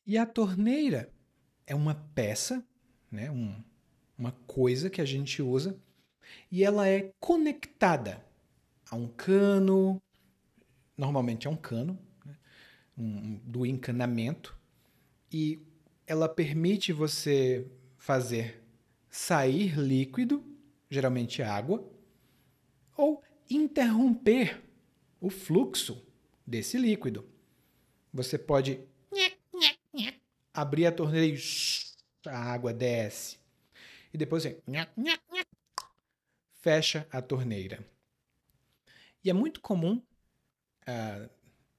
[0.08, 1.12] E a torneira
[1.67, 2.65] é uma peça,
[3.12, 3.62] né, um,
[4.17, 5.78] uma coisa que a gente usa
[6.50, 8.24] e ela é conectada
[8.89, 10.02] a um cano,
[10.98, 12.36] normalmente é um cano, né?
[12.98, 14.58] um, do encanamento,
[15.32, 15.60] e
[16.06, 17.67] ela permite você
[17.98, 18.63] fazer
[19.10, 20.43] sair líquido,
[20.89, 21.89] geralmente água,
[22.96, 24.62] ou interromper
[25.19, 26.06] o fluxo
[26.46, 27.28] desse líquido.
[28.13, 28.80] Você pode
[30.54, 33.39] abrir a torneira e a água desce.
[34.13, 34.62] E depois você
[36.62, 37.93] fecha a torneira.
[39.24, 40.02] E é muito comum,
[40.88, 41.30] uh,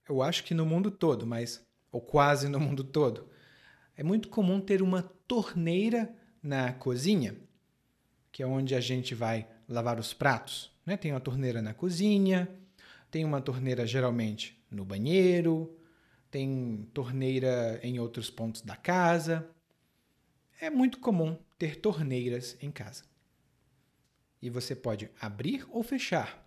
[0.09, 3.28] eu acho que no mundo todo, mas ou quase no mundo todo,
[3.96, 7.37] é muito comum ter uma torneira na cozinha,
[8.33, 10.72] que é onde a gente vai lavar os pratos.
[10.85, 10.96] Né?
[10.96, 12.48] Tem uma torneira na cozinha,
[13.11, 15.78] tem uma torneira geralmente no banheiro,
[16.30, 19.48] tem torneira em outros pontos da casa.
[20.61, 23.04] É muito comum ter torneiras em casa
[24.42, 26.43] e você pode abrir ou fechar.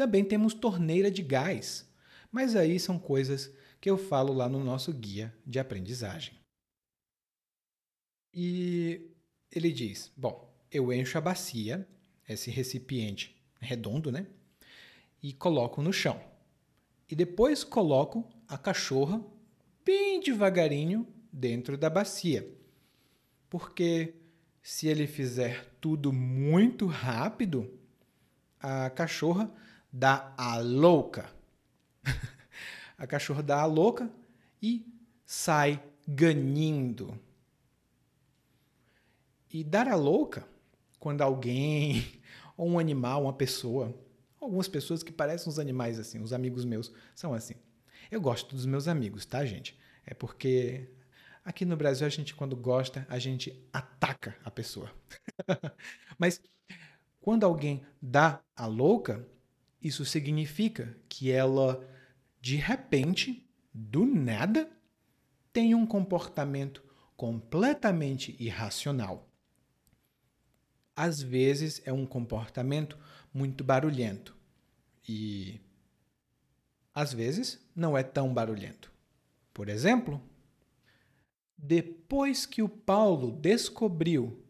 [0.00, 1.86] Também temos torneira de gás,
[2.32, 6.32] mas aí são coisas que eu falo lá no nosso guia de aprendizagem.
[8.32, 9.10] E
[9.52, 11.86] ele diz: Bom, eu encho a bacia,
[12.26, 14.26] esse recipiente redondo, né?
[15.22, 16.18] E coloco no chão.
[17.06, 19.22] E depois coloco a cachorra
[19.84, 22.50] bem devagarinho dentro da bacia.
[23.50, 24.14] Porque
[24.62, 27.70] se ele fizer tudo muito rápido,
[28.58, 29.54] a cachorra
[29.92, 31.30] dá a louca.
[32.98, 34.10] a cachorra dá a louca
[34.62, 34.86] e
[35.24, 37.18] sai ganindo.
[39.52, 40.46] E dar a louca,
[40.98, 42.20] quando alguém,
[42.56, 43.94] ou um animal, uma pessoa,
[44.40, 47.54] algumas pessoas que parecem uns animais assim, os amigos meus são assim.
[48.10, 49.78] Eu gosto dos meus amigos, tá, gente?
[50.06, 50.88] É porque
[51.44, 54.90] Aqui no Brasil, a gente, quando gosta, a gente ataca a pessoa.
[56.18, 56.40] Mas
[57.20, 59.26] quando alguém dá a louca,
[59.82, 61.86] isso significa que ela,
[62.40, 64.70] de repente, do nada,
[65.52, 66.84] tem um comportamento
[67.16, 69.28] completamente irracional.
[70.94, 72.98] Às vezes é um comportamento
[73.32, 74.36] muito barulhento
[75.08, 75.60] e
[76.94, 78.92] às vezes não é tão barulhento.
[79.52, 80.20] Por exemplo,
[81.56, 84.44] depois que o Paulo descobriu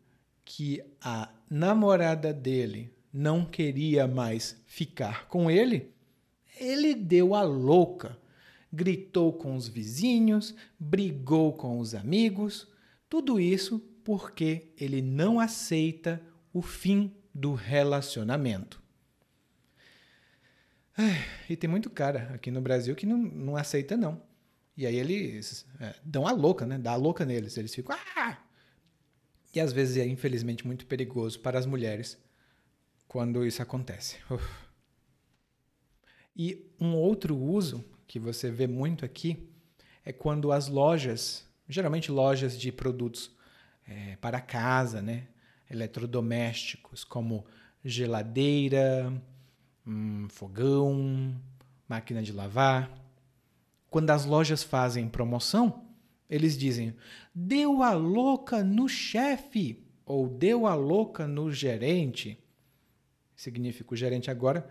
[0.45, 5.93] que a namorada dele não queria mais ficar com ele,
[6.59, 8.19] ele deu a louca.
[8.73, 12.69] Gritou com os vizinhos, brigou com os amigos,
[13.09, 18.81] tudo isso porque ele não aceita o fim do relacionamento.
[21.49, 24.23] E tem muito cara aqui no Brasil que não, não aceita, não.
[24.77, 26.79] E aí eles é, dão a louca, né?
[26.79, 27.57] Dá a louca neles.
[27.57, 27.97] Eles ficam.
[28.17, 28.39] Ah!
[29.55, 32.19] E às vezes é infelizmente muito perigoso para as mulheres
[33.11, 34.19] quando isso acontece.
[34.31, 34.49] Uf.
[36.37, 39.51] E um outro uso que você vê muito aqui
[40.05, 43.33] é quando as lojas, geralmente lojas de produtos
[43.85, 45.27] é, para casa, né?
[45.69, 47.45] eletrodomésticos, como
[47.85, 49.13] geladeira,
[49.85, 51.35] hum, fogão,
[51.89, 52.97] máquina de lavar,
[53.89, 55.85] quando as lojas fazem promoção,
[56.29, 56.95] eles dizem:
[57.35, 62.39] deu a louca no chefe ou deu a louca no gerente.
[63.41, 64.69] Significa o gerente agora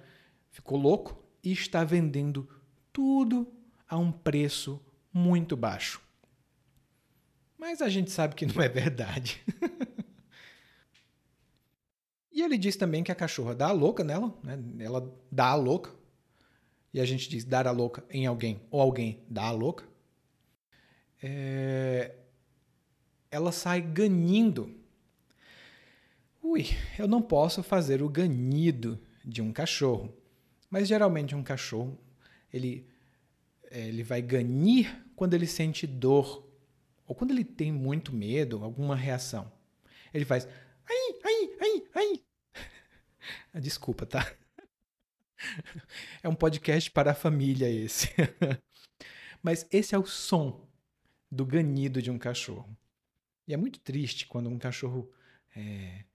[0.52, 2.48] ficou louco e está vendendo
[2.94, 3.52] tudo
[3.88, 4.80] a um preço
[5.12, 6.00] muito baixo.
[7.58, 9.44] Mas a gente sabe que não é verdade.
[12.32, 14.60] e ele diz também que a cachorra dá a louca nela, né?
[14.86, 15.92] ela dá a louca,
[16.94, 19.84] e a gente diz dar a louca em alguém ou alguém dá a louca,
[21.24, 22.16] é...
[23.32, 24.79] ela sai ganindo.
[26.52, 26.66] Ui,
[26.97, 30.12] eu não posso fazer o ganido de um cachorro,
[30.68, 31.95] mas geralmente um cachorro
[32.52, 32.89] ele,
[33.70, 36.52] ele vai ganir quando ele sente dor
[37.06, 39.52] ou quando ele tem muito medo, alguma reação.
[40.12, 40.47] Ele faz
[40.88, 42.24] ai, ai, ai, ai.
[43.62, 44.36] Desculpa, tá?
[46.24, 48.10] É um podcast para a família esse.
[49.43, 50.68] Mas esse é o som
[51.32, 52.76] do ganido de um cachorro.
[53.47, 55.10] E é muito triste quando um cachorro
[55.56, 56.06] é,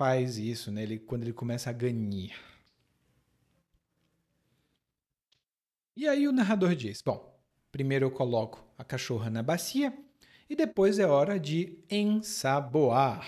[0.00, 0.82] faz isso, né?
[0.82, 2.34] ele, quando ele começa a ganir.
[5.94, 7.38] E aí o narrador diz: Bom,
[7.70, 9.92] primeiro eu coloco a cachorra na bacia
[10.48, 13.26] e depois é hora de ensaboar.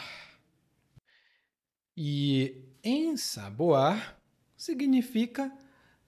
[1.95, 4.19] E ensaboar
[4.57, 5.53] significa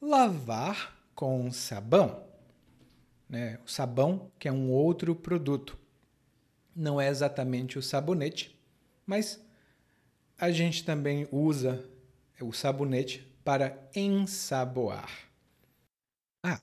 [0.00, 2.26] lavar com sabão.
[3.28, 3.60] Né?
[3.66, 5.78] O sabão, que é um outro produto.
[6.74, 8.58] Não é exatamente o sabonete,
[9.04, 9.43] mas
[10.39, 11.85] a gente também usa
[12.41, 15.11] o sabonete para ensaboar.
[16.43, 16.61] Ah,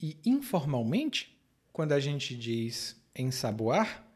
[0.00, 1.38] e informalmente,
[1.72, 4.06] quando a gente diz ensaboar,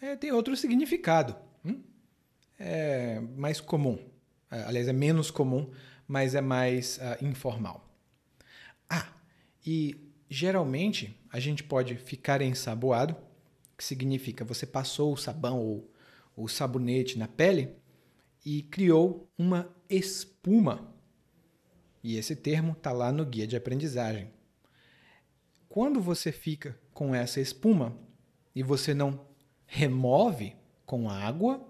[0.00, 1.36] é, tem outro significado.
[1.64, 1.82] Hum?
[2.58, 3.98] É mais comum.
[4.50, 5.70] É, aliás, é menos comum,
[6.06, 7.88] mas é mais uh, informal.
[8.88, 9.08] Ah,
[9.66, 9.96] e
[10.28, 13.16] geralmente a gente pode ficar ensaboado,
[13.76, 15.90] que significa você passou o sabão ou
[16.36, 17.74] o sabonete na pele
[18.44, 20.92] e criou uma espuma.
[22.02, 24.30] E esse termo está lá no guia de aprendizagem.
[25.68, 27.98] Quando você fica com essa espuma
[28.54, 29.26] e você não
[29.66, 31.66] remove com água,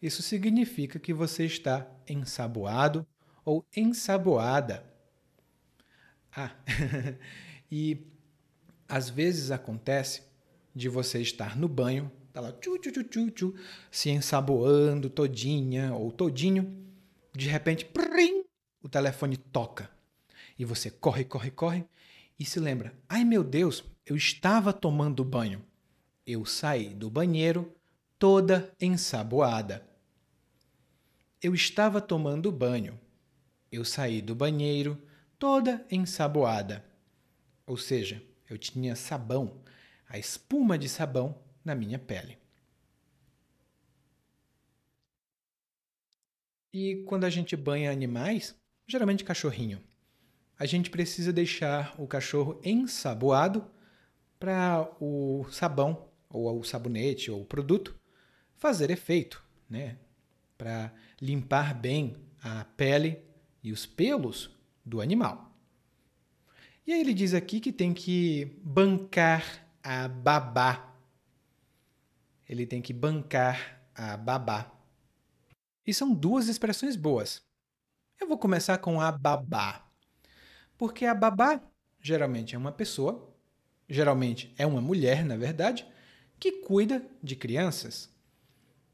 [0.00, 3.06] isso significa que você está ensaboado
[3.44, 4.84] ou ensaboada.
[6.34, 6.54] Ah,
[7.70, 8.06] e
[8.88, 10.22] às vezes acontece
[10.74, 13.54] de você estar no banho, tá lá tchu, tchu, tchu, tchu, tchu,
[13.92, 16.84] se ensaboando todinha ou todinho,
[17.32, 18.44] de repente, prim,
[18.82, 19.88] o telefone toca.
[20.58, 21.84] E você corre, corre, corre
[22.36, 25.64] e se lembra: "Ai meu Deus, eu estava tomando banho.
[26.26, 27.72] Eu saí do banheiro
[28.18, 29.88] toda ensaboada."
[31.40, 32.98] Eu estava tomando banho.
[33.70, 35.00] Eu saí do banheiro
[35.38, 36.84] toda ensaboada.
[37.66, 39.60] Ou seja, eu tinha sabão,
[40.08, 42.38] a espuma de sabão na minha pele.
[46.72, 48.54] E quando a gente banha animais,
[48.86, 49.80] geralmente cachorrinho,
[50.58, 53.64] a gente precisa deixar o cachorro ensaboado
[54.38, 57.98] para o sabão ou o sabonete ou o produto
[58.56, 59.98] fazer efeito, né?
[60.58, 63.18] Para limpar bem a pele
[63.62, 64.50] e os pelos
[64.84, 65.52] do animal.
[66.86, 70.93] E aí ele diz aqui que tem que bancar a babá.
[72.48, 74.72] Ele tem que bancar a babá.
[75.86, 77.42] E são duas expressões boas.
[78.20, 79.90] Eu vou começar com a babá.
[80.76, 81.60] Porque a babá
[82.00, 83.34] geralmente é uma pessoa,
[83.88, 85.86] geralmente é uma mulher, na verdade,
[86.38, 88.10] que cuida de crianças.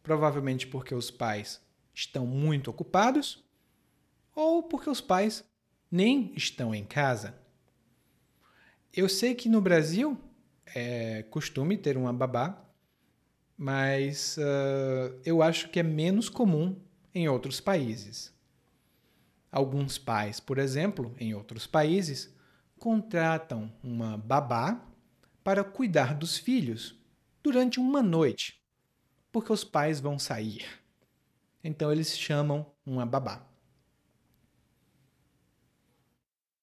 [0.03, 1.61] Provavelmente porque os pais
[1.92, 3.44] estão muito ocupados
[4.34, 5.44] ou porque os pais
[5.90, 7.34] nem estão em casa.
[8.92, 10.16] Eu sei que no Brasil
[10.66, 12.64] é costume ter uma babá,
[13.61, 16.80] mas uh, eu acho que é menos comum
[17.14, 18.34] em outros países.
[19.52, 22.34] Alguns pais, por exemplo, em outros países,
[22.78, 24.82] contratam uma babá
[25.44, 26.98] para cuidar dos filhos
[27.42, 28.64] durante uma noite,
[29.30, 30.64] porque os pais vão sair.
[31.62, 33.46] Então eles chamam uma babá.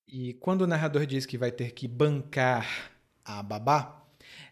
[0.07, 2.91] E quando o narrador diz que vai ter que bancar
[3.23, 4.06] a babá,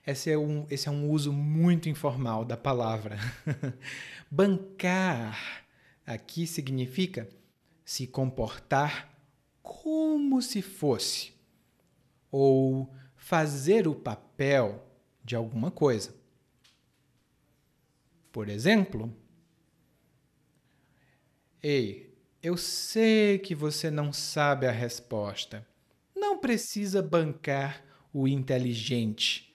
[0.05, 3.17] esse é um, esse é um uso muito informal da palavra.
[4.29, 5.65] bancar
[6.05, 7.29] aqui significa
[7.83, 9.13] se comportar
[9.61, 11.33] como se fosse,
[12.31, 14.85] ou fazer o papel
[15.23, 16.13] de alguma coisa.
[18.31, 19.11] Por exemplo,
[21.67, 25.67] Ei, eu sei que você não sabe a resposta.
[26.15, 27.83] Não precisa bancar
[28.13, 29.54] o inteligente.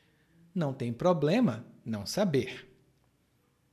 [0.54, 2.68] Não tem problema não saber.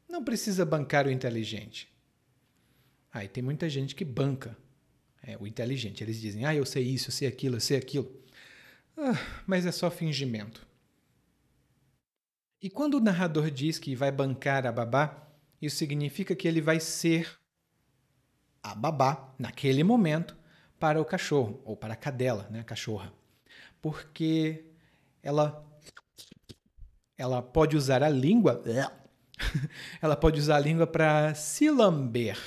[0.08, 1.92] Não precisa bancar o inteligente.
[3.12, 4.58] Aí tem muita gente que banca
[5.22, 6.04] é, o inteligente.
[6.04, 8.10] Eles dizem, ah, eu sei isso, eu sei aquilo, eu sei aquilo.
[8.96, 9.14] Ah,
[9.46, 10.66] mas é só fingimento.
[12.62, 15.28] E quando o narrador diz que vai bancar a babá,
[15.62, 17.38] isso significa que ele vai ser
[18.64, 20.36] a babá, naquele momento,
[20.80, 23.14] para o cachorro, ou para a cadela, né, a cachorra.
[23.82, 24.66] Porque
[25.22, 25.66] ela,
[27.18, 28.62] ela pode usar a língua
[30.02, 32.38] ela pode usar a língua para se lamber.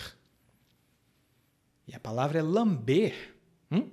[1.87, 3.37] E a palavra é lamber,
[3.71, 3.91] hum?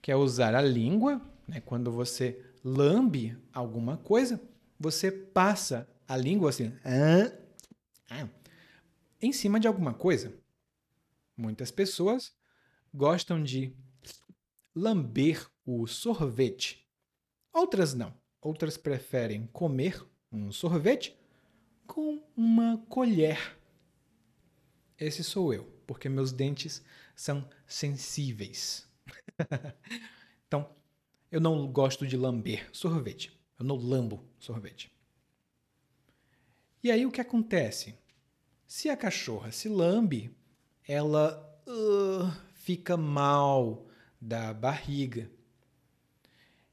[0.00, 1.60] que é usar a língua, né?
[1.60, 4.40] quando você lambe alguma coisa,
[4.78, 8.28] você passa a língua assim, ah,
[9.20, 10.32] em cima de alguma coisa.
[11.36, 12.32] Muitas pessoas
[12.94, 13.74] gostam de
[14.74, 16.86] lamber o sorvete.
[17.52, 18.14] Outras não.
[18.40, 21.16] Outras preferem comer um sorvete
[21.86, 23.56] com uma colher.
[24.98, 26.82] Esse sou eu, porque meus dentes
[27.14, 28.88] são sensíveis.
[30.46, 30.68] então,
[31.30, 33.32] eu não gosto de lamber sorvete.
[33.58, 34.92] Eu não lambo sorvete.
[36.82, 37.94] E aí o que acontece?
[38.66, 40.36] Se a cachorra se lambe,
[40.86, 43.86] ela uh, fica mal
[44.20, 45.30] da barriga.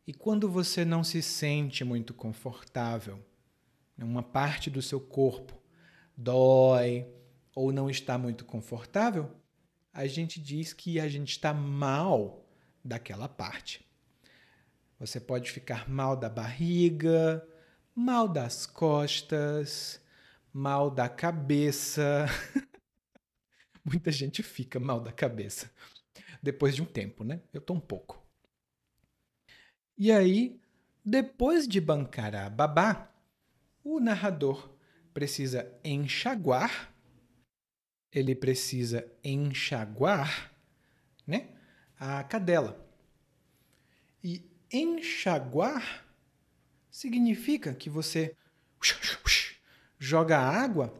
[0.05, 3.23] E quando você não se sente muito confortável,
[3.97, 5.61] uma parte do seu corpo
[6.17, 7.07] dói
[7.55, 9.31] ou não está muito confortável,
[9.93, 12.45] a gente diz que a gente está mal
[12.83, 13.87] daquela parte.
[14.99, 17.45] Você pode ficar mal da barriga,
[17.95, 20.01] mal das costas,
[20.51, 22.25] mal da cabeça.
[23.85, 25.71] Muita gente fica mal da cabeça
[26.41, 27.41] depois de um tempo, né?
[27.53, 28.22] Eu tô um pouco.
[30.03, 30.59] E aí,
[31.05, 33.09] depois de bancar a babá,
[33.81, 34.69] o narrador
[35.13, 36.93] precisa enxaguar,
[38.11, 40.53] ele precisa enxaguar,
[41.25, 41.55] né?
[41.97, 42.85] A cadela.
[44.21, 46.05] E enxaguar
[46.91, 48.35] significa que você
[49.97, 50.93] joga água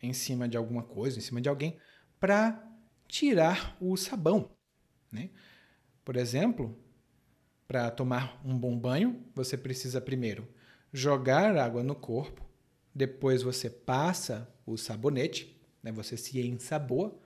[0.00, 1.78] em cima de alguma coisa, em cima de alguém,
[2.18, 2.58] para
[3.06, 4.50] tirar o sabão.
[5.10, 5.28] Né?
[6.02, 6.81] Por exemplo,
[7.72, 10.46] para tomar um bom banho, você precisa primeiro
[10.92, 12.46] jogar água no corpo,
[12.94, 15.90] depois você passa o sabonete, né?
[15.90, 17.18] você se ensaboa,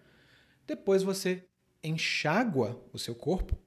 [0.65, 1.45] depois você
[1.83, 3.59] enxágua o seu corpo,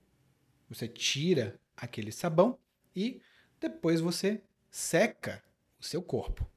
[0.69, 2.57] você tira aquele sabão
[2.95, 3.21] e
[3.59, 5.43] depois você seca
[5.77, 6.49] o seu corpo.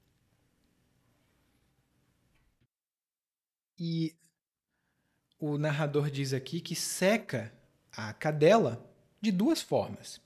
[3.76, 4.14] E
[5.36, 7.52] o narrador diz aqui que seca
[7.90, 8.88] a cadela
[9.22, 10.20] de duas formas.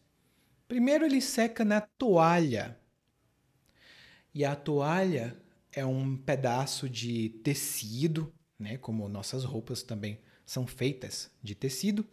[0.67, 2.77] Primeiro, ele seca na toalha.
[4.35, 5.37] E a toalha
[5.71, 8.79] é um pedaço de tecido, né?
[8.79, 12.07] como nossas roupas também são feitas de tecido,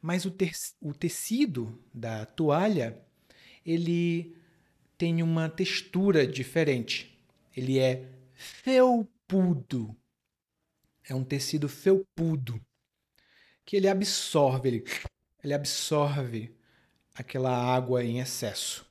[0.00, 0.50] mas o, te
[0.80, 2.98] o tecido da toalha
[3.64, 4.36] ele
[4.96, 7.18] tem uma textura diferente.
[7.56, 9.96] Ele é felpudo.
[11.06, 12.60] É um tecido felpudo
[13.64, 14.84] que ele absorve, ele,
[15.44, 16.56] ele absorve
[17.14, 18.90] aquela água em excesso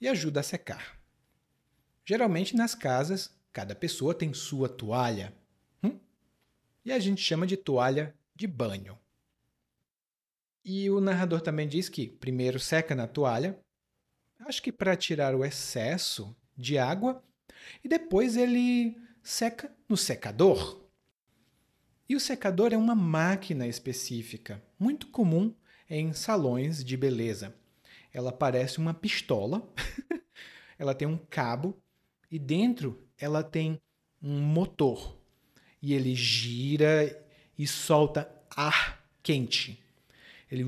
[0.00, 0.98] e ajuda a secar.
[2.04, 5.32] Geralmente nas casas, cada pessoa tem sua toalha.
[5.82, 6.00] Hum?
[6.84, 8.98] E a gente chama de toalha de banho.
[10.64, 13.58] E o narrador também diz que primeiro seca na toalha,
[14.40, 17.22] acho que para tirar o excesso de água,
[17.84, 20.81] e depois ele seca no secador.
[22.08, 25.54] E o secador é uma máquina específica, muito comum
[25.88, 27.54] em salões de beleza.
[28.12, 29.66] Ela parece uma pistola,
[30.78, 31.80] ela tem um cabo
[32.30, 33.80] e dentro ela tem
[34.22, 35.18] um motor.
[35.80, 37.26] E ele gira
[37.58, 39.82] e solta ar quente.
[40.50, 40.64] Ele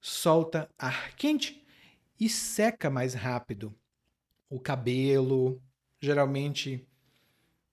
[0.00, 1.64] solta ar quente
[2.20, 3.74] e seca mais rápido
[4.50, 5.60] o cabelo,
[6.00, 6.86] geralmente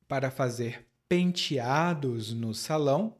[0.07, 3.15] para fazer penteados no salão,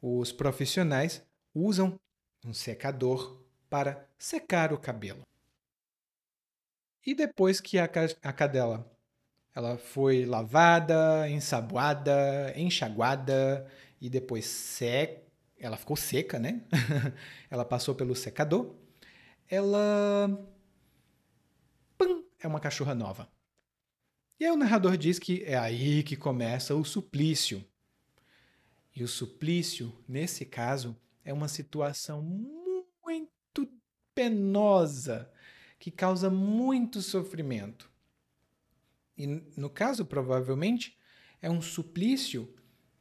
[0.00, 1.22] os profissionais
[1.54, 1.98] usam
[2.44, 5.22] um secador para secar o cabelo.
[7.04, 8.90] E depois que a, a cadela
[9.54, 13.66] ela foi lavada, ensaboada, enxaguada
[14.00, 15.22] e depois seca,
[15.58, 16.62] ela ficou seca, né?
[17.50, 18.74] ela passou pelo secador.
[19.48, 20.28] Ela
[21.98, 23.28] Pum, é uma cachorra nova.
[24.40, 27.62] E aí o narrador diz que é aí que começa o suplício.
[28.96, 33.70] E o suplício, nesse caso, é uma situação muito
[34.14, 35.30] penosa,
[35.78, 37.90] que causa muito sofrimento.
[39.14, 40.98] E no caso, provavelmente,
[41.42, 42.54] é um suplício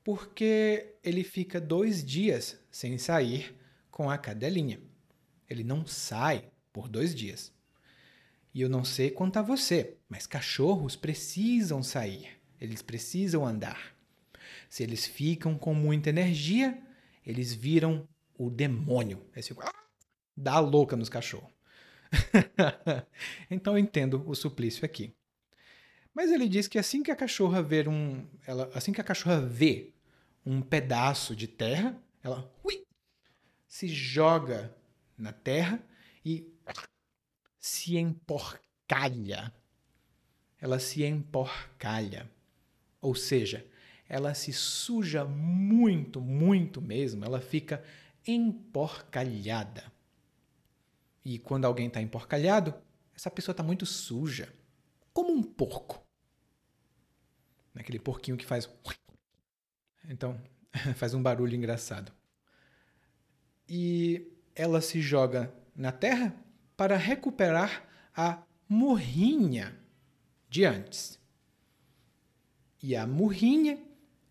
[0.04, 3.58] porque ele fica dois dias sem sair
[3.90, 4.82] com a cadelinha.
[5.50, 7.54] Ele não sai por dois dias.
[8.54, 13.96] E eu não sei quanto a você, mas cachorros precisam sair, eles precisam andar.
[14.70, 16.82] Se eles ficam com muita energia,
[17.26, 19.24] eles viram o demônio.
[19.36, 19.74] Esse, ah,
[20.36, 21.52] dá louca nos cachorros.
[23.52, 25.14] então eu entendo o suplício aqui.
[26.14, 29.40] Mas ele diz que assim que a cachorra ver um, ela, assim que a cachorra
[29.42, 29.94] vê
[30.46, 32.84] um pedaço de terra, ela ui,
[33.68, 34.76] se joga
[35.18, 35.82] na terra
[36.26, 36.52] e
[37.60, 39.54] se emporcalha.
[40.60, 42.30] Ela se emporcalha.
[43.02, 43.66] Ou seja,
[44.08, 47.24] ela se suja muito, muito mesmo.
[47.24, 47.84] Ela fica
[48.26, 49.92] emporcalhada.
[51.24, 52.74] E quando alguém está emporcalhado,
[53.16, 54.54] essa pessoa está muito suja.
[55.14, 56.04] Como um porco.
[57.76, 58.70] Aquele porquinho que faz.
[60.06, 60.42] Então,
[60.96, 62.12] faz um barulho engraçado.
[63.68, 66.36] E ela se joga na terra
[66.80, 67.84] para recuperar
[68.16, 69.78] a murrinha
[70.50, 71.20] de antes.
[72.82, 73.78] E a murrinha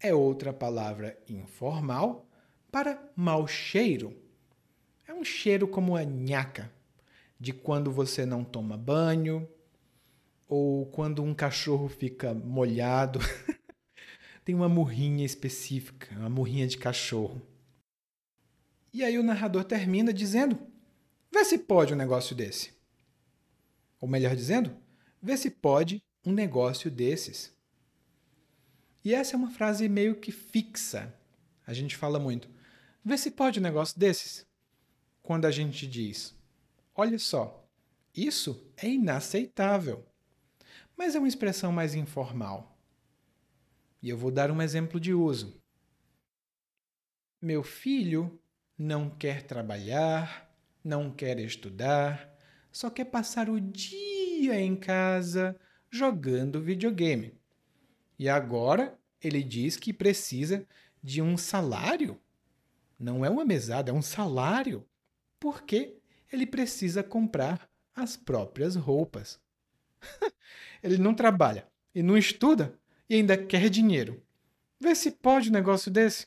[0.00, 2.26] é outra palavra informal
[2.72, 4.16] para mau cheiro.
[5.06, 6.72] É um cheiro como a nhaca,
[7.38, 9.46] de quando você não toma banho
[10.48, 13.18] ou quando um cachorro fica molhado.
[14.42, 17.42] Tem uma murrinha específica, uma murrinha de cachorro.
[18.90, 20.58] E aí o narrador termina dizendo:
[21.30, 22.72] Vê se pode um negócio desse.
[24.00, 24.76] Ou melhor dizendo,
[25.20, 27.56] vê se pode um negócio desses.
[29.04, 31.14] E essa é uma frase meio que fixa.
[31.66, 32.48] A gente fala muito.
[33.04, 34.46] Vê se pode um negócio desses.
[35.22, 36.34] Quando a gente diz,
[36.94, 37.68] olha só,
[38.14, 40.04] isso é inaceitável.
[40.96, 42.76] Mas é uma expressão mais informal.
[44.02, 45.60] E eu vou dar um exemplo de uso.
[47.40, 48.40] Meu filho
[48.76, 50.47] não quer trabalhar,
[50.84, 52.32] não quer estudar,
[52.70, 55.58] só quer passar o dia em casa
[55.90, 57.34] jogando videogame.
[58.18, 60.66] E agora ele diz que precisa
[61.02, 62.20] de um salário.
[62.98, 64.86] Não é uma mesada, é um salário.
[65.38, 65.96] Porque
[66.32, 69.40] ele precisa comprar as próprias roupas.
[70.82, 74.22] ele não trabalha e não estuda e ainda quer dinheiro.
[74.80, 76.26] Vê se pode um negócio desse.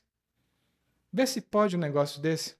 [1.11, 2.55] Vê se pode um negócio desse.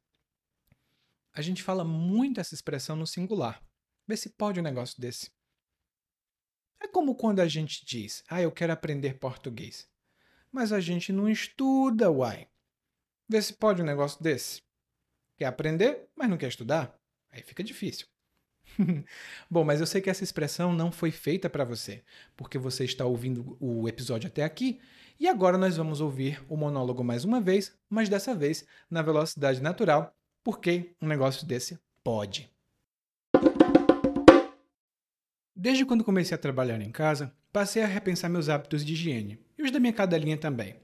[1.34, 3.63] A gente fala muito essa expressão no singular.
[4.07, 5.32] Vê se pode um negócio desse.
[6.79, 9.88] É como quando a gente diz, ah, eu quero aprender português.
[10.51, 12.49] Mas a gente não estuda, uai.
[13.29, 14.61] Vê se pode um negócio desse.
[15.38, 16.99] Quer aprender, mas não quer estudar?
[17.29, 18.07] Aí fica difícil.
[19.49, 22.03] Bom, mas eu sei que essa expressão não foi feita para você,
[22.36, 24.82] porque você está ouvindo o episódio até aqui,
[25.19, 29.61] e agora nós vamos ouvir o monólogo mais uma vez, mas dessa vez na velocidade
[29.61, 32.49] natural, porque um negócio desse pode.
[35.55, 39.63] Desde quando comecei a trabalhar em casa, passei a repensar meus hábitos de higiene e
[39.63, 40.75] os da minha cadelinha também.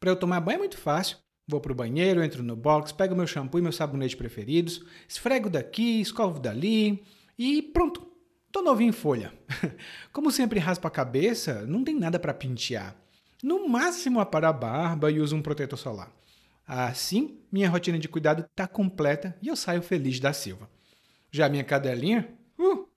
[0.00, 1.18] Para eu tomar banho é muito fácil.
[1.46, 6.00] Vou pro banheiro, entro no box, pego meu shampoo e meu sabonete preferidos, esfrego daqui,
[6.00, 7.02] escovo dali
[7.38, 8.06] e pronto.
[8.50, 9.32] Tô novinho em folha.
[10.12, 12.96] Como sempre raspo a cabeça, não tem nada para pentear.
[13.42, 16.12] No máximo aparo a barba e uso um protetor solar.
[16.68, 20.70] Assim, minha rotina de cuidado tá completa e eu saio feliz da Silva.
[21.30, 22.88] Já minha cadelinha, uh,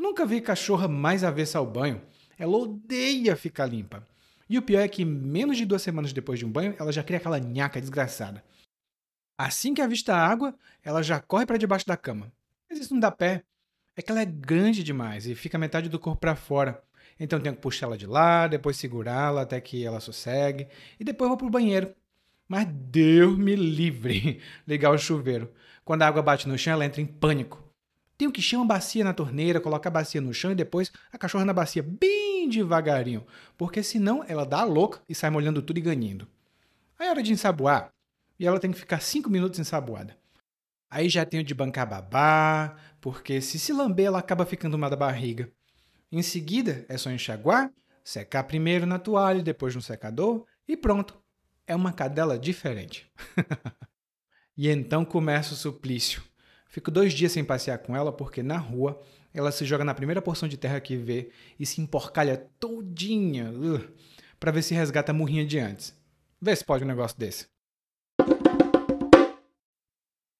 [0.00, 2.00] Nunca vi cachorra mais avessa ao banho.
[2.38, 4.08] Ela odeia ficar limpa.
[4.48, 7.04] E o pior é que, menos de duas semanas depois de um banho, ela já
[7.04, 8.42] cria aquela nhaca desgraçada.
[9.36, 12.32] Assim que avista a água, ela já corre para debaixo da cama.
[12.68, 13.44] Mas isso não dá pé.
[13.94, 16.82] É que ela é grande demais e fica metade do corpo para fora.
[17.18, 20.66] Então tenho que puxar ela de lá, depois segurá-la até que ela sossegue
[20.98, 21.94] e depois vou pro banheiro.
[22.50, 25.52] Mas Deus me livre ligar o chuveiro.
[25.84, 27.62] Quando a água bate no chão, ela entra em pânico.
[28.18, 31.16] Tenho que encher uma bacia na torneira, colocar a bacia no chão e depois a
[31.16, 33.24] cachorra na bacia bem devagarinho,
[33.56, 36.26] porque senão ela dá a louca e sai molhando tudo e ganhando.
[36.98, 37.92] Aí é hora de ensaboar
[38.36, 40.18] e ela tem que ficar 5 minutos ensaboada.
[40.90, 44.96] Aí já tenho de bancar babá, porque se se lamber ela acaba ficando uma da
[44.96, 45.48] barriga.
[46.10, 47.70] Em seguida é só enxaguar,
[48.02, 51.19] secar primeiro na toalha, depois no secador e pronto.
[51.70, 53.08] É uma cadela diferente.
[54.58, 56.20] e então começa o suplício.
[56.66, 59.00] Fico dois dias sem passear com ela porque na rua
[59.32, 63.52] ela se joga na primeira porção de terra que vê e se emporcalha todinha
[64.40, 65.96] para ver se resgata a murrinha de antes.
[66.42, 67.46] Vê se pode um negócio desse.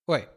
[0.09, 0.29] Oi,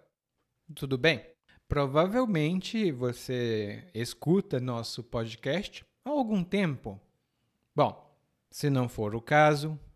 [0.76, 1.26] tudo bem?
[1.68, 7.02] Provavelmente você escuta nosso podcast há algum tempo.
[7.76, 8.16] Bom,
[8.52, 9.80] se não for o caso,